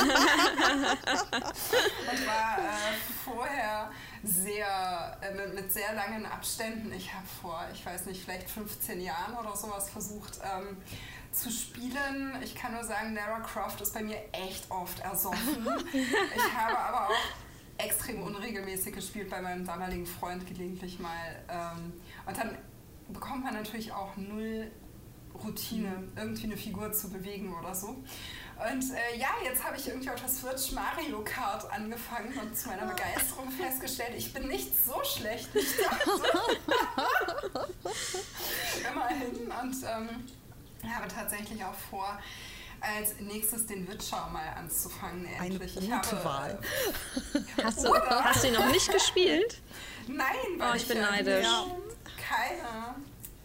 war 2.27 2.59
äh, 2.59 2.91
vorher 3.25 3.91
sehr, 4.23 5.19
äh, 5.23 5.35
mit, 5.35 5.55
mit, 5.55 5.73
sehr 5.73 5.95
langen 5.95 6.27
Abständen. 6.27 6.93
Ich 6.93 7.15
habe 7.15 7.27
vor, 7.41 7.65
ich 7.73 7.87
weiß 7.87 8.07
nicht, 8.07 8.23
vielleicht 8.25 8.51
15 8.51 9.01
Jahren 9.01 9.35
oder 9.37 9.57
sowas 9.57 9.89
versucht, 9.89 10.41
ähm, 10.45 10.77
Zu 11.33 11.51
spielen, 11.51 12.37
ich 12.43 12.55
kann 12.55 12.73
nur 12.73 12.85
sagen, 12.85 13.15
Lara 13.15 13.41
Croft 13.41 13.81
ist 13.81 13.95
bei 13.95 14.03
mir 14.03 14.17
echt 14.33 14.71
oft 14.71 14.99
ersoffen. 15.01 15.67
ich 15.93 16.55
habe 16.55 16.77
aber 16.77 17.09
auch 17.09 17.85
extrem 17.85 18.23
unregelmäßig 18.23 18.95
gespielt 18.95 19.31
bei 19.31 19.41
meinem 19.41 19.65
damaligen 19.65 20.07
Freund 20.07 20.47
gelegentlich 20.47 20.99
mal. 20.99 21.45
Ähm, 21.49 21.93
und 22.27 22.37
dann 22.37 22.59
bekommt 23.09 23.45
man 23.45 23.55
natürlich 23.55 23.93
auch 23.93 24.17
null 24.17 24.71
Routine, 25.43 26.09
irgendwie 26.17 26.45
eine 26.45 26.57
Figur 26.57 26.93
zu 26.93 27.11
bewegen 27.11 27.55
oder 27.55 27.75
so. 27.75 27.89
Und 27.89 28.85
äh, 28.93 29.19
ja, 29.19 29.29
jetzt 29.43 29.65
habe 29.65 29.77
ich 29.77 29.89
irgendwie 29.89 30.11
auf 30.11 30.21
der 30.21 30.29
Switch 30.29 30.73
Mario 30.73 31.23
Kart 31.25 31.71
angefangen 31.73 32.33
und 32.39 32.55
zu 32.55 32.69
meiner 32.69 32.87
Begeisterung 32.87 33.51
festgestellt, 33.51 34.13
ich 34.17 34.33
bin 34.35 34.49
nicht 34.49 34.71
so 34.85 35.03
schlecht, 35.03 35.55
wie 35.55 35.61
ich 35.61 35.77
dachte. 35.83 36.11
Immerhin. 38.93 39.51
Und 39.51 39.77
ähm, 39.85 40.27
habe 40.89 41.09
tatsächlich 41.09 41.65
auch 41.65 41.75
vor, 41.91 42.19
als 42.81 43.21
nächstes 43.21 43.67
den 43.67 43.87
Witcher 43.89 44.29
mal 44.33 44.49
anzufangen. 44.57 45.27
Endlich. 45.27 45.77
Eine 45.77 45.87
gute 45.87 46.13
habe, 46.13 46.25
Wahl. 46.25 46.59
Hast 47.63 47.85
du, 47.85 47.95
hast 47.95 48.43
du 48.43 48.49
ihn 48.49 48.55
noch 48.55 48.67
nicht 48.73 48.91
gespielt? 48.91 49.61
Nein, 50.07 50.27
weil 50.57 50.73
oh, 50.73 50.75
ich, 50.75 50.83
ich 50.83 50.89
bin 50.89 51.01
neidisch. 51.01 51.47
keine, 52.17 52.95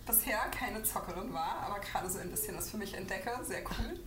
bisher 0.06 0.40
keine 0.58 0.82
Zockerin 0.84 1.34
war, 1.34 1.64
aber 1.68 1.80
gerade 1.80 2.10
so 2.10 2.20
ein 2.20 2.32
bisschen 2.32 2.56
das 2.56 2.72
für 2.72 2.78
mich 2.78 2.94
entdecke. 2.94 3.32
Sehr 3.44 3.62
cool. 3.64 4.00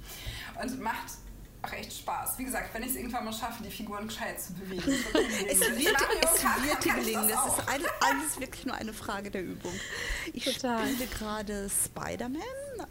Und 0.63 0.81
macht 0.81 1.19
auch 1.63 1.73
echt 1.73 1.93
Spaß. 1.93 2.39
Wie 2.39 2.45
gesagt, 2.45 2.73
wenn 2.73 2.83
ich 2.83 2.91
es 2.91 2.97
irgendwann 2.97 3.25
mal 3.25 3.33
schaffe, 3.33 3.63
die 3.63 3.71
Figuren 3.71 4.07
gescheit 4.07 4.41
zu 4.41 4.55
bewegen. 4.55 4.83
es 5.49 5.61
wird, 5.61 5.97
es 6.23 6.45
wird 6.63 6.81
gelingen. 6.81 7.29
Das, 7.29 7.45
das 7.45 7.59
ist 7.59 7.69
eine, 7.69 7.85
alles 8.01 8.41
wirklich 8.41 8.65
nur 8.65 8.77
eine 8.77 8.93
Frage 8.93 9.31
der 9.31 9.43
Übung. 9.43 9.73
Ich 10.33 10.45
Total. 10.45 10.87
spiele 10.87 11.07
gerade 11.07 11.69
Spider-Man 11.69 12.43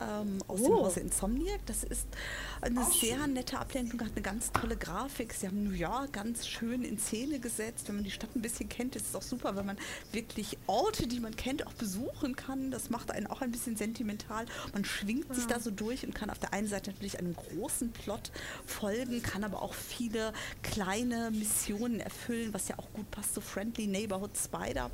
ähm, 0.01 0.39
aus 0.48 0.62
oh. 0.62 0.65
dem 0.65 0.75
Hause 0.75 1.00
Insomniac. 1.01 1.65
Das 1.65 1.84
ist 1.84 2.08
eine 2.62 2.82
Auch 2.82 2.94
sehr 2.94 3.25
nette 3.27 3.60
Ablenkung, 3.60 4.01
hat 4.01 4.12
eine 4.13 4.22
ganz 4.22 4.51
tolle 4.51 4.77
Grafik. 4.77 5.34
Sie 5.34 5.48
haben 5.48 5.63
New 5.63 5.72
York 5.72 6.13
ganz 6.13 6.48
schön 6.48 6.84
in 6.84 6.98
Szene 6.98 7.39
gesetzt. 7.39 7.88
Wenn 7.88 7.96
man 7.96 8.03
die 8.03 8.12
Stadt 8.12 8.36
ein 8.36 8.41
bisschen 8.41 8.70
kennt, 8.70 8.96
ist 8.96 9.08
es 9.10 9.15
auch 9.15 9.22
super, 9.22 9.56
weil 9.56 9.63
man 9.63 9.77
wirklich 10.12 10.58
Orte, 10.67 11.08
die 11.08 11.20
man 11.20 11.36
kennt, 11.36 11.65
auch 11.67 11.74
besuchen 11.74 12.36
kann. 12.36 12.72
Das 12.72 12.89
macht 12.89 13.12
einen 13.12 13.27
auch 13.27 13.41
ein 13.41 13.51
bisschen 13.51 13.75
sentimental. 13.75 14.46
Man 14.74 14.86
schwingt 14.86 15.29
ja. 15.29 15.36
sich 15.36 15.46
da 15.46 15.60
so 15.60 15.72
durch 15.72 16.06
und 16.06 16.13
kann 16.13 16.29
auf 16.29 16.39
der 16.39 16.53
einen 16.53 16.67
Seite 16.67 16.91
natürlich 16.91 17.20
einem 17.20 17.36
großen 17.36 17.91
Plot 17.91 18.32
folgen, 18.65 19.22
kann 19.22 19.44
aber 19.44 19.62
auch 19.62 19.74
viele 19.74 20.34
kleine 20.63 21.32
Missionen 21.32 22.00
erfüllen, 22.00 22.53
was 22.53 22.67
ja 22.67 22.77
auch 22.79 22.91
gut 22.94 23.10
passt 23.12 23.34
zu 23.34 23.41
Friendly 23.41 23.88
Neighborhood 23.88 24.38
Spider. 24.38 24.91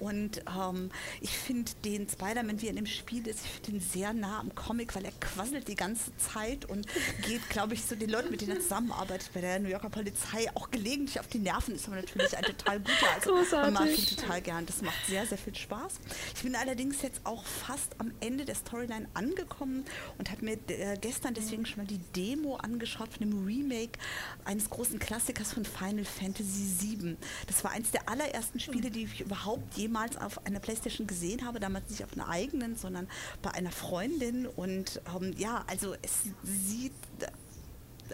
Und 0.00 0.42
ähm, 0.48 0.90
ich 1.20 1.30
finde 1.30 1.72
den 1.84 2.08
Spider-Man, 2.08 2.60
wie 2.60 2.66
er 2.66 2.70
in 2.70 2.76
dem 2.76 2.86
Spiel 2.86 3.26
ist, 3.26 3.44
ich 3.44 3.50
finde 3.50 3.70
ihn 3.72 3.80
sehr 3.80 4.12
nah 4.12 4.25
am 4.40 4.54
Comic, 4.54 4.94
weil 4.94 5.04
er 5.04 5.12
quasselt 5.12 5.68
die 5.68 5.74
ganze 5.74 6.16
Zeit 6.16 6.64
und 6.64 6.86
geht, 7.22 7.48
glaube 7.48 7.74
ich, 7.74 7.84
so 7.84 7.94
den 7.94 8.10
Leuten, 8.10 8.30
mit 8.30 8.40
denen 8.40 8.56
er 8.56 8.60
zusammenarbeitet 8.60 9.30
bei 9.32 9.40
der 9.40 9.58
New 9.58 9.68
Yorker 9.68 9.90
Polizei, 9.90 10.46
auch 10.54 10.70
gelegentlich 10.70 11.20
auf 11.20 11.28
die 11.28 11.38
Nerven, 11.38 11.74
ist 11.74 11.86
aber 11.86 11.96
natürlich 11.96 12.36
ein 12.36 12.44
total 12.44 12.80
guter. 12.80 13.06
Also 13.14 13.34
Großartig. 13.34 13.74
man 13.74 13.88
mag 13.88 13.98
ihn 13.98 14.16
total 14.16 14.42
gern. 14.42 14.66
Das 14.66 14.82
macht 14.82 15.06
sehr, 15.06 15.26
sehr 15.26 15.38
viel 15.38 15.54
Spaß. 15.54 15.94
Ich 16.34 16.42
bin 16.42 16.54
allerdings 16.56 17.02
jetzt 17.02 17.20
auch 17.24 17.44
fast 17.44 17.94
am 17.98 18.12
Ende 18.20 18.44
der 18.44 18.54
Storyline 18.54 19.08
angekommen 19.14 19.84
und 20.18 20.30
habe 20.30 20.44
mir 20.44 20.58
äh, 20.68 20.96
gestern 21.00 21.34
deswegen 21.34 21.66
schon 21.66 21.78
mal 21.78 21.86
die 21.86 22.00
Demo 22.14 22.56
angeschaut 22.56 23.08
von 23.12 23.30
dem 23.30 23.46
Remake 23.46 23.98
eines 24.44 24.70
großen 24.70 24.98
Klassikers 24.98 25.52
von 25.52 25.64
Final 25.64 26.04
Fantasy 26.04 26.96
VII. 26.98 27.16
Das 27.46 27.64
war 27.64 27.72
eines 27.72 27.90
der 27.90 28.08
allerersten 28.08 28.60
Spiele, 28.60 28.90
die 28.90 29.04
ich 29.04 29.20
überhaupt 29.20 29.76
jemals 29.76 30.16
auf 30.16 30.44
einer 30.46 30.60
Playstation 30.60 31.06
gesehen 31.06 31.44
habe, 31.44 31.60
damals 31.60 31.90
nicht 31.90 32.04
auf 32.04 32.12
einer 32.14 32.28
eigenen, 32.28 32.76
sondern 32.76 33.08
bei 33.42 33.52
einer 33.52 33.70
Freundin 33.70 34.15
und 34.46 35.00
ähm, 35.14 35.34
ja, 35.36 35.64
also 35.66 35.94
es 36.02 36.24
sieht 36.42 36.92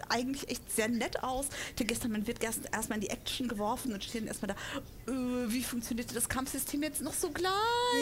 eigentlich 0.09 0.49
echt 0.49 0.71
sehr 0.71 0.87
nett 0.87 1.23
aus. 1.23 1.47
Ich 1.77 1.87
gestern, 1.87 2.11
man 2.11 2.27
wird 2.27 2.43
erst 2.43 2.61
erstmal 2.71 2.97
in 2.97 3.01
die 3.01 3.09
Action 3.09 3.47
geworfen 3.47 3.93
und 3.93 4.03
steht 4.03 4.25
erstmal 4.25 4.55
da, 4.55 5.11
äh, 5.11 5.51
wie 5.51 5.63
funktioniert 5.63 6.15
das 6.15 6.29
Kampfsystem 6.29 6.81
jetzt 6.83 7.01
noch 7.01 7.13
so 7.13 7.29
gleich? 7.31 7.51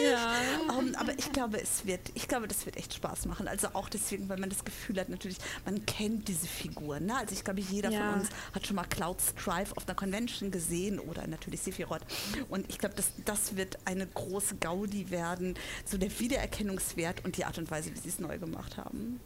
Ja. 0.04 0.32
Um, 0.76 0.88
ähm, 0.88 0.94
aber 0.96 1.18
ich 1.18 1.32
glaube, 1.32 1.60
es 1.60 1.86
wird, 1.86 2.00
ich 2.14 2.28
glaube, 2.28 2.48
das 2.48 2.64
wird 2.66 2.76
echt 2.76 2.94
Spaß 2.94 3.26
machen. 3.26 3.48
Also 3.48 3.68
auch 3.74 3.88
deswegen, 3.88 4.28
weil 4.28 4.38
man 4.38 4.50
das 4.50 4.64
Gefühl 4.64 5.00
hat, 5.00 5.08
natürlich, 5.08 5.38
man 5.64 5.84
kennt 5.86 6.28
diese 6.28 6.46
Figuren. 6.46 7.06
Ne? 7.06 7.16
Also 7.16 7.34
ich 7.34 7.44
glaube, 7.44 7.60
jeder 7.60 7.90
ja. 7.90 8.10
von 8.10 8.20
uns 8.20 8.30
hat 8.54 8.66
schon 8.66 8.76
mal 8.76 8.84
Cloud 8.84 9.18
Strife 9.20 9.76
auf 9.76 9.86
einer 9.88 9.96
Convention 9.96 10.50
gesehen 10.50 10.98
oder 10.98 11.26
natürlich 11.26 11.60
Sephiroth. 11.60 12.02
Und 12.48 12.68
ich 12.68 12.78
glaube, 12.78 12.94
das, 12.94 13.12
das 13.24 13.56
wird 13.56 13.78
eine 13.84 14.06
große 14.06 14.56
Gaudi 14.56 15.10
werden, 15.10 15.54
so 15.84 15.98
der 15.98 16.18
Wiedererkennungswert 16.18 17.24
und 17.24 17.36
die 17.36 17.44
Art 17.44 17.58
und 17.58 17.70
Weise, 17.70 17.92
wie 17.94 17.98
sie 17.98 18.08
es 18.08 18.18
neu 18.18 18.38
gemacht 18.38 18.76
haben 18.76 19.20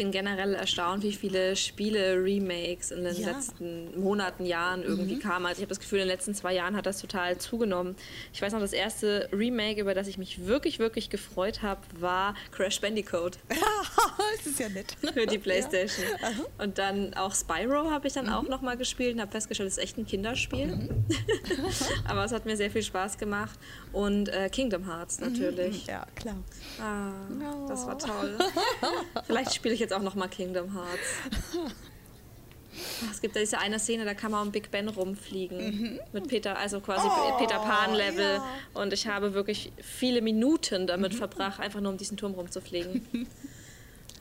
bin 0.00 0.12
generell 0.12 0.54
erstaunt, 0.54 1.02
wie 1.02 1.12
viele 1.12 1.54
Spiele, 1.56 2.24
Remakes 2.24 2.90
in 2.90 3.04
den 3.04 3.14
ja. 3.16 3.32
letzten 3.32 4.00
Monaten, 4.00 4.46
Jahren 4.46 4.82
irgendwie 4.82 5.16
mhm. 5.16 5.20
kamen. 5.20 5.44
Also 5.44 5.58
ich 5.58 5.64
habe 5.64 5.68
das 5.68 5.78
Gefühl, 5.78 5.98
in 5.98 6.06
den 6.06 6.16
letzten 6.16 6.34
zwei 6.34 6.54
Jahren 6.54 6.74
hat 6.74 6.86
das 6.86 7.02
total 7.02 7.36
zugenommen. 7.36 7.94
Ich 8.32 8.40
weiß 8.40 8.54
noch, 8.54 8.60
das 8.60 8.72
erste 8.72 9.28
Remake, 9.30 9.78
über 9.78 9.92
das 9.92 10.08
ich 10.08 10.16
mich 10.16 10.46
wirklich, 10.46 10.78
wirklich 10.78 11.10
gefreut 11.10 11.60
habe, 11.60 11.82
war 11.98 12.34
Crash 12.50 12.80
Bandicoot. 12.80 13.36
das 14.36 14.46
ist 14.46 14.58
ja 14.58 14.70
nett. 14.70 14.96
Für 15.12 15.26
die 15.26 15.36
Playstation. 15.36 16.06
Ja. 16.22 16.30
Und 16.64 16.78
dann 16.78 17.12
auch 17.12 17.34
Spyro 17.34 17.90
habe 17.90 18.08
ich 18.08 18.14
dann 18.14 18.28
mhm. 18.28 18.32
auch 18.32 18.48
nochmal 18.48 18.78
gespielt 18.78 19.16
und 19.16 19.20
habe 19.20 19.32
festgestellt, 19.32 19.68
es 19.68 19.76
ist 19.76 19.84
echt 19.84 19.98
ein 19.98 20.06
Kinderspiel. 20.06 20.66
Mhm. 20.66 21.04
Aber 22.06 22.24
es 22.24 22.32
hat 22.32 22.46
mir 22.46 22.56
sehr 22.56 22.70
viel 22.70 22.82
Spaß 22.82 23.18
gemacht. 23.18 23.58
Und 23.92 24.28
äh, 24.28 24.48
Kingdom 24.50 24.86
Hearts 24.86 25.20
mhm. 25.20 25.28
natürlich. 25.28 25.86
Ja, 25.86 26.06
klar. 26.14 26.36
Ah, 26.80 27.10
oh. 27.30 27.68
Das 27.68 27.86
war 27.86 27.98
toll. 27.98 28.38
Vielleicht 29.26 29.54
spiele 29.54 29.74
ich 29.74 29.80
jetzt 29.80 29.92
auch 29.92 30.02
noch 30.02 30.14
mal 30.14 30.28
Kingdom 30.28 30.74
Hearts. 30.74 31.70
Es 33.10 33.20
gibt 33.20 33.34
da 33.34 33.40
diese 33.40 33.58
eine 33.58 33.78
Szene, 33.78 34.04
da 34.04 34.14
kann 34.14 34.30
man 34.30 34.46
um 34.46 34.52
Big 34.52 34.70
Ben 34.70 34.88
rumfliegen 34.88 35.58
mhm. 35.58 36.00
mit 36.12 36.28
Peter, 36.28 36.56
also 36.56 36.80
quasi 36.80 37.06
oh, 37.06 37.36
Peter 37.38 37.58
Pan 37.58 37.94
Level. 37.94 38.34
Ja. 38.34 38.44
Und 38.74 38.92
ich 38.92 39.06
habe 39.06 39.34
wirklich 39.34 39.72
viele 39.82 40.22
Minuten 40.22 40.86
damit 40.86 41.12
mhm. 41.12 41.18
verbracht, 41.18 41.60
einfach 41.60 41.80
nur 41.80 41.90
um 41.90 41.98
diesen 41.98 42.16
Turm 42.16 42.32
rumzufliegen. 42.34 43.06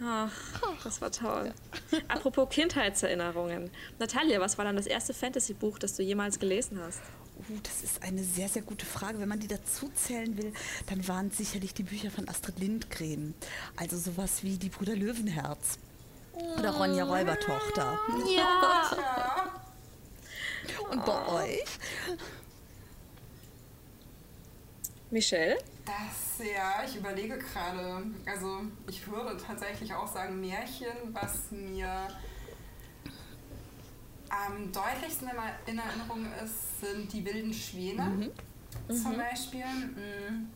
Ach, 0.04 0.32
das 0.84 1.02
war 1.02 1.12
toll. 1.12 1.54
Apropos 2.08 2.50
Kindheitserinnerungen. 2.50 3.70
Natalia, 4.00 4.40
was 4.40 4.58
war 4.58 4.64
dann 4.64 4.78
das 4.78 4.88
erste 4.88 5.14
Fantasy-Buch, 5.14 5.78
das 5.78 5.96
du 5.96 6.04
jemals 6.04 6.40
gelesen 6.40 6.80
hast? 6.82 7.02
Uh, 7.48 7.60
das 7.64 7.82
ist 7.84 8.04
eine 8.04 8.24
sehr, 8.24 8.50
sehr 8.50 8.62
gute 8.62 8.86
Frage. 8.86 9.20
Wenn 9.20 9.30
man 9.30 9.40
die 9.40 9.48
dazu 9.48 9.90
zählen 9.96 10.38
will, 10.38 10.54
dann 10.88 11.08
waren 11.08 11.28
es 11.30 11.38
sicherlich 11.38 11.74
die 11.74 11.84
Bücher 11.84 12.12
von 12.12 12.28
Astrid 12.28 12.60
Lindgren. 12.60 13.34
Also 13.78 13.98
sowas 13.98 14.44
wie 14.44 14.58
Die 14.58 14.70
Brüder 14.70 14.96
Löwenherz. 14.96 15.80
Oder 16.58 16.72
Ronja 16.72 17.06
Räubertochter. 17.06 18.00
Ja. 18.36 19.54
Und 20.92 21.06
bei 21.06 21.28
euch? 21.28 21.80
Michelle? 25.12 25.58
Das, 25.86 26.46
ja, 26.46 26.84
ich 26.86 26.96
überlege 26.96 27.38
gerade. 27.38 28.04
Also, 28.26 28.62
ich 28.88 29.08
würde 29.08 29.38
tatsächlich 29.38 29.94
auch 29.94 30.12
sagen 30.12 30.40
Märchen, 30.40 30.88
was 31.14 31.52
mir 31.52 32.08
am 34.30 34.72
deutlichsten 34.72 35.30
in 35.66 35.80
Erinnerung 35.80 36.26
ist, 36.44 36.82
sind 36.82 37.12
die 37.12 37.26
wilden 37.26 37.54
Schwäne 37.54 38.04
mhm. 38.04 38.32
zum 38.96 39.14
mhm. 39.14 39.18
Beispiel. 39.18 39.66
Mhm. 39.66 40.50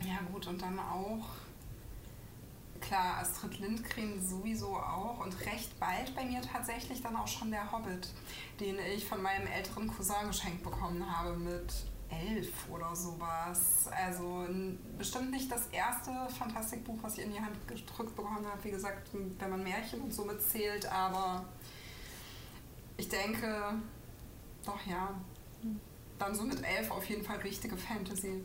Ja 0.00 0.18
gut, 0.30 0.46
und 0.46 0.60
dann 0.60 0.78
auch, 0.78 1.26
klar, 2.80 3.18
Astrid 3.18 3.58
Lindgren 3.60 4.20
sowieso 4.22 4.76
auch 4.76 5.24
und 5.24 5.34
recht 5.46 5.78
bald 5.80 6.14
bei 6.14 6.24
mir 6.24 6.42
tatsächlich 6.42 7.02
dann 7.02 7.16
auch 7.16 7.28
schon 7.28 7.50
der 7.50 7.70
Hobbit, 7.72 8.08
den 8.60 8.76
ich 8.94 9.06
von 9.06 9.22
meinem 9.22 9.46
älteren 9.46 9.88
Cousin 9.88 10.26
geschenkt 10.26 10.62
bekommen 10.62 11.04
habe 11.10 11.36
mit 11.36 11.72
elf 12.10 12.68
oder 12.70 12.94
sowas. 12.94 13.88
Also 13.90 14.46
bestimmt 14.98 15.30
nicht 15.30 15.50
das 15.50 15.66
erste 15.68 16.10
Fantastikbuch, 16.38 16.98
was 17.02 17.18
ich 17.18 17.24
in 17.24 17.32
die 17.32 17.40
Hand 17.40 17.56
gedrückt 17.66 18.14
bekommen 18.14 18.46
habe. 18.46 18.62
Wie 18.62 18.70
gesagt, 18.70 19.08
wenn 19.12 19.50
man 19.50 19.62
Märchen 19.62 20.00
und 20.02 20.12
so 20.12 20.24
mitzählt, 20.24 20.86
aber 20.86 21.44
ich 22.96 23.08
denke, 23.08 23.74
doch 24.64 24.86
ja. 24.86 25.14
Dann 26.18 26.34
so 26.34 26.44
mit 26.44 26.62
elf 26.62 26.90
auf 26.90 27.04
jeden 27.06 27.24
Fall 27.24 27.38
richtige 27.38 27.76
Fantasy 27.76 28.44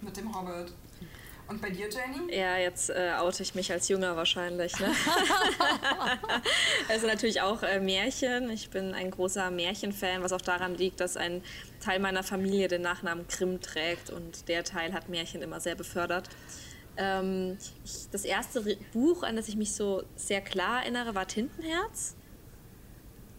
mit 0.00 0.16
dem 0.16 0.34
Hobbit. 0.34 0.72
Und 1.50 1.60
bei 1.60 1.68
dir, 1.68 1.88
Jenny? 1.90 2.32
Ja, 2.32 2.58
jetzt 2.58 2.90
äh, 2.90 3.12
oute 3.18 3.42
ich 3.42 3.56
mich 3.56 3.72
als 3.72 3.88
Jünger 3.88 4.14
wahrscheinlich. 4.14 4.78
Ne? 4.78 4.86
also 6.88 7.08
natürlich 7.08 7.40
auch 7.40 7.64
äh, 7.64 7.80
Märchen. 7.80 8.48
Ich 8.50 8.70
bin 8.70 8.94
ein 8.94 9.10
großer 9.10 9.50
Märchenfan, 9.50 10.22
was 10.22 10.32
auch 10.32 10.40
daran 10.40 10.76
liegt, 10.76 11.00
dass 11.00 11.16
ein 11.16 11.42
Teil 11.80 11.98
meiner 11.98 12.22
Familie 12.22 12.68
den 12.68 12.82
Nachnamen 12.82 13.26
Grimm 13.26 13.60
trägt 13.60 14.10
und 14.10 14.46
der 14.48 14.62
Teil 14.62 14.92
hat 14.92 15.08
Märchen 15.08 15.42
immer 15.42 15.58
sehr 15.58 15.74
befördert. 15.74 16.28
Ähm, 16.96 17.58
ich, 17.84 18.08
das 18.12 18.24
erste 18.24 18.62
Buch, 18.92 19.24
an 19.24 19.34
das 19.34 19.48
ich 19.48 19.56
mich 19.56 19.72
so 19.72 20.04
sehr 20.14 20.42
klar 20.42 20.82
erinnere, 20.82 21.16
war 21.16 21.26
Tintenherz. 21.26 22.14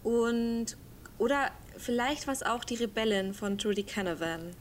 Und, 0.03 0.77
oder 1.17 1.51
vielleicht 1.77 2.27
war 2.27 2.33
es 2.33 2.43
auch 2.43 2.63
die 2.63 2.75
Rebellen 2.75 3.33
von 3.33 3.57
Trudy 3.57 3.83
Canavan. 3.83 4.51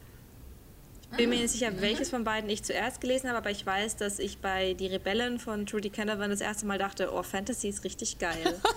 Ich 1.12 1.16
bin 1.16 1.30
mir 1.30 1.40
nicht 1.40 1.50
sicher, 1.50 1.72
welches 1.80 2.10
von 2.10 2.22
beiden 2.22 2.48
ich 2.48 2.62
zuerst 2.62 3.00
gelesen 3.00 3.28
habe, 3.28 3.38
aber 3.38 3.50
ich 3.50 3.66
weiß, 3.66 3.96
dass 3.96 4.20
ich 4.20 4.38
bei 4.38 4.74
Die 4.74 4.86
Rebellen 4.86 5.40
von 5.40 5.66
Trudy 5.66 5.90
Canavan 5.90 6.30
das 6.30 6.40
erste 6.40 6.66
Mal 6.66 6.78
dachte, 6.78 7.12
oh, 7.12 7.22
Fantasy 7.24 7.68
ist 7.68 7.84
richtig 7.84 8.18
geil. 8.18 8.60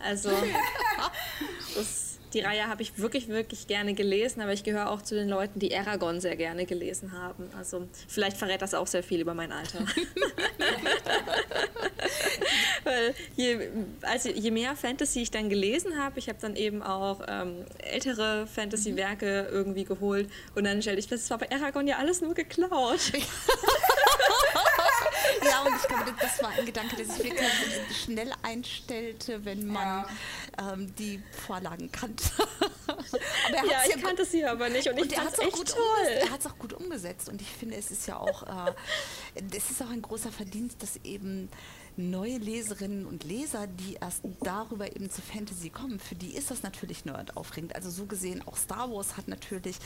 Also, 0.00 0.30
das, 1.74 2.07
die 2.34 2.40
Reihe 2.40 2.66
habe 2.68 2.82
ich 2.82 2.98
wirklich, 2.98 3.28
wirklich 3.28 3.66
gerne 3.66 3.94
gelesen, 3.94 4.40
aber 4.40 4.52
ich 4.52 4.64
gehöre 4.64 4.90
auch 4.90 5.02
zu 5.02 5.14
den 5.14 5.28
Leuten, 5.28 5.58
die 5.58 5.74
Aragon 5.76 6.20
sehr 6.20 6.36
gerne 6.36 6.66
gelesen 6.66 7.12
haben. 7.12 7.50
Also, 7.56 7.88
vielleicht 8.06 8.36
verrät 8.36 8.62
das 8.62 8.74
auch 8.74 8.86
sehr 8.86 9.02
viel 9.02 9.20
über 9.20 9.34
mein 9.34 9.52
Alter. 9.52 9.80
Weil 12.84 13.14
je, 13.36 13.68
also 14.02 14.30
je 14.30 14.50
mehr 14.50 14.76
Fantasy 14.76 15.22
ich 15.22 15.30
dann 15.30 15.48
gelesen 15.48 15.98
habe, 16.02 16.18
ich 16.18 16.28
habe 16.28 16.38
dann 16.40 16.56
eben 16.56 16.82
auch 16.82 17.20
ähm, 17.28 17.64
ältere 17.78 18.46
Fantasy-Werke 18.46 19.48
irgendwie 19.50 19.84
geholt 19.84 20.30
und 20.54 20.64
dann 20.64 20.80
stellte 20.80 21.00
ich 21.00 21.08
fest, 21.08 21.24
es 21.24 21.30
war 21.30 21.38
bei 21.38 21.50
Aragon 21.50 21.86
ja 21.86 21.96
alles 21.98 22.20
nur 22.20 22.34
geklaut. 22.34 23.12
ja, 25.44 25.62
und 25.62 25.76
ich 25.76 25.88
glaube, 25.88 26.14
das 26.20 26.42
war 26.42 26.50
ein 26.50 26.66
Gedanke, 26.66 26.96
der 26.96 27.06
sich 27.06 27.24
wirklich 27.24 27.48
schnell 28.04 28.32
einstellte, 28.42 29.44
wenn 29.44 29.66
man 29.66 30.04
ja. 30.58 30.72
ähm, 30.72 30.94
die 30.96 31.22
Vorlagen 31.46 31.90
kannte. 31.92 32.24
ja, 33.52 33.82
ich 33.86 33.94
ja 33.94 34.00
kannte 34.00 34.24
sie 34.24 34.44
aber 34.44 34.68
nicht 34.68 34.88
und, 34.88 35.00
und 35.00 35.12
ich 35.12 35.18
fand 35.18 35.32
es 35.32 35.38
echt 35.38 35.52
gut 35.52 35.68
toll. 35.68 36.06
Er 36.20 36.30
hat 36.30 36.40
es 36.40 36.46
auch 36.46 36.58
gut 36.58 36.72
umgesetzt 36.72 37.28
und 37.28 37.40
ich 37.40 37.48
finde, 37.48 37.76
es 37.76 37.90
ist 37.90 38.06
ja 38.06 38.18
auch, 38.18 38.42
äh, 38.42 38.72
es 39.56 39.70
ist 39.70 39.82
auch 39.82 39.90
ein 39.90 40.02
großer 40.02 40.32
Verdienst, 40.32 40.82
dass 40.82 40.96
eben 41.04 41.48
neue 41.98 42.38
Leserinnen 42.38 43.06
und 43.06 43.24
Leser, 43.24 43.66
die 43.66 43.94
erst 44.00 44.22
darüber 44.40 44.94
eben 44.94 45.10
zu 45.10 45.20
Fantasy 45.20 45.68
kommen, 45.68 45.98
für 45.98 46.14
die 46.14 46.34
ist 46.34 46.50
das 46.50 46.62
natürlich 46.62 47.04
nerd 47.04 47.36
aufregend. 47.36 47.74
Also 47.74 47.90
so 47.90 48.06
gesehen, 48.06 48.42
auch 48.46 48.56
Star 48.56 48.90
Wars 48.90 49.16
hat 49.16 49.28
natürlich, 49.28 49.76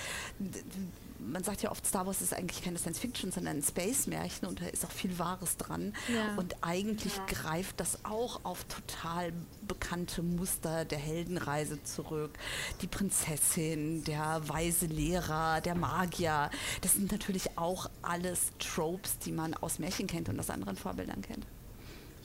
man 1.18 1.42
sagt 1.42 1.62
ja 1.62 1.70
oft, 1.70 1.86
Star 1.86 2.06
Wars 2.06 2.20
ist 2.20 2.34
eigentlich 2.34 2.62
keine 2.62 2.78
Science 2.78 2.98
Fiction, 2.98 3.32
sondern 3.32 3.56
ein 3.56 3.62
Space-Märchen 3.62 4.46
und 4.46 4.60
da 4.60 4.66
ist 4.66 4.84
auch 4.84 4.90
viel 4.90 5.18
Wahres 5.18 5.56
dran. 5.56 5.94
Ja. 6.14 6.36
Und 6.36 6.56
eigentlich 6.60 7.16
ja. 7.16 7.26
greift 7.26 7.80
das 7.80 8.04
auch 8.04 8.44
auf 8.44 8.64
total 8.64 9.32
bekannte 9.66 10.22
Muster 10.22 10.84
der 10.84 10.98
Heldenreise 10.98 11.82
zurück. 11.82 12.38
Die 12.82 12.86
Prinzessin, 12.86 14.04
der 14.04 14.42
weise 14.46 14.86
Lehrer, 14.86 15.60
der 15.60 15.74
Magier, 15.74 16.50
das 16.82 16.94
sind 16.94 17.10
natürlich 17.10 17.56
auch 17.56 17.88
alles 18.02 18.50
Tropes, 18.58 19.18
die 19.18 19.32
man 19.32 19.54
aus 19.54 19.78
Märchen 19.78 20.06
kennt 20.06 20.28
und 20.28 20.38
aus 20.38 20.50
anderen 20.50 20.76
Vorbildern 20.76 21.22
kennt. 21.22 21.46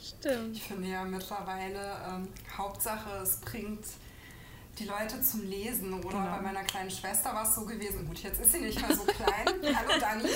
Stimmt. 0.01 0.55
Ich 0.55 0.63
finde 0.63 0.87
ja 0.89 1.03
mittlerweile, 1.03 1.97
ähm, 2.07 2.27
Hauptsache, 2.55 3.17
es 3.23 3.37
bringt 3.37 3.85
die 4.79 4.85
Leute 4.85 5.21
zum 5.21 5.43
Lesen. 5.43 5.93
Oder 5.93 6.19
genau. 6.19 6.35
bei 6.35 6.41
meiner 6.41 6.63
kleinen 6.63 6.91
Schwester 6.91 7.33
war 7.33 7.43
es 7.43 7.55
so 7.55 7.65
gewesen. 7.65 8.07
Gut, 8.07 8.19
jetzt 8.19 8.39
ist 8.39 8.51
sie 8.51 8.61
nicht 8.61 8.79
mehr 8.79 8.95
so 8.95 9.03
klein. 9.03 9.45
Hallo 9.75 9.99
Dani. 9.99 10.25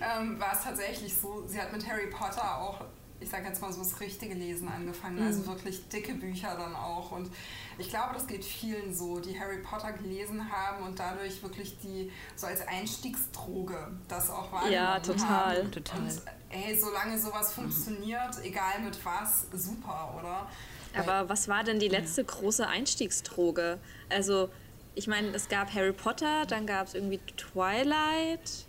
ähm, 0.00 0.38
war 0.38 0.52
es 0.52 0.62
tatsächlich 0.62 1.14
so, 1.14 1.46
sie 1.46 1.60
hat 1.60 1.72
mit 1.72 1.86
Harry 1.88 2.08
Potter 2.08 2.58
auch 2.58 2.84
ich 3.24 3.30
sage 3.30 3.48
jetzt 3.48 3.60
mal 3.62 3.72
so 3.72 3.80
das 3.80 3.98
richtige 4.00 4.34
Lesen 4.34 4.68
angefangen, 4.68 5.18
also 5.18 5.40
mhm. 5.40 5.48
also 5.48 5.52
wirklich 5.52 5.88
dicke 5.88 6.14
Bücher 6.14 6.54
dann 6.56 6.76
auch. 6.76 7.10
Und 7.10 7.30
ich 7.78 7.88
glaube, 7.88 8.12
das 8.12 8.26
geht 8.26 8.44
vielen 8.44 8.94
so, 8.94 9.18
die 9.18 9.38
Harry 9.38 9.58
Potter 9.58 9.92
gelesen 9.92 10.52
haben 10.52 10.84
und 10.84 10.98
dadurch 10.98 11.42
wirklich 11.42 11.78
die 11.78 12.12
so 12.36 12.46
als 12.46 12.66
Einstiegsdroge 12.66 13.92
das 14.08 14.28
auch 14.28 14.52
wahrgenommen 14.52 14.72
Ja, 14.72 15.00
total. 15.00 15.58
Haben. 15.58 15.72
total. 15.72 16.00
Und 16.00 16.22
ey, 16.50 16.78
solange 16.78 17.18
sowas 17.18 17.52
funktioniert, 17.52 18.36
egal 18.44 18.80
mit 18.84 19.02
was, 19.04 19.46
super, 19.52 20.14
oder? 20.20 20.48
Aber 20.96 21.28
was 21.28 21.48
war 21.48 21.64
denn 21.64 21.80
die 21.80 21.88
letzte 21.88 22.22
große 22.22 22.68
Einstiegsdroge? 22.68 23.78
Also, 24.10 24.50
ich 24.94 25.08
meine, 25.08 25.28
es 25.28 25.48
gab 25.48 25.74
Harry 25.74 25.92
Potter, 25.92 26.44
dann 26.46 26.66
gab 26.66 26.86
es 26.86 26.94
irgendwie 26.94 27.20
Twilight, 27.36 28.66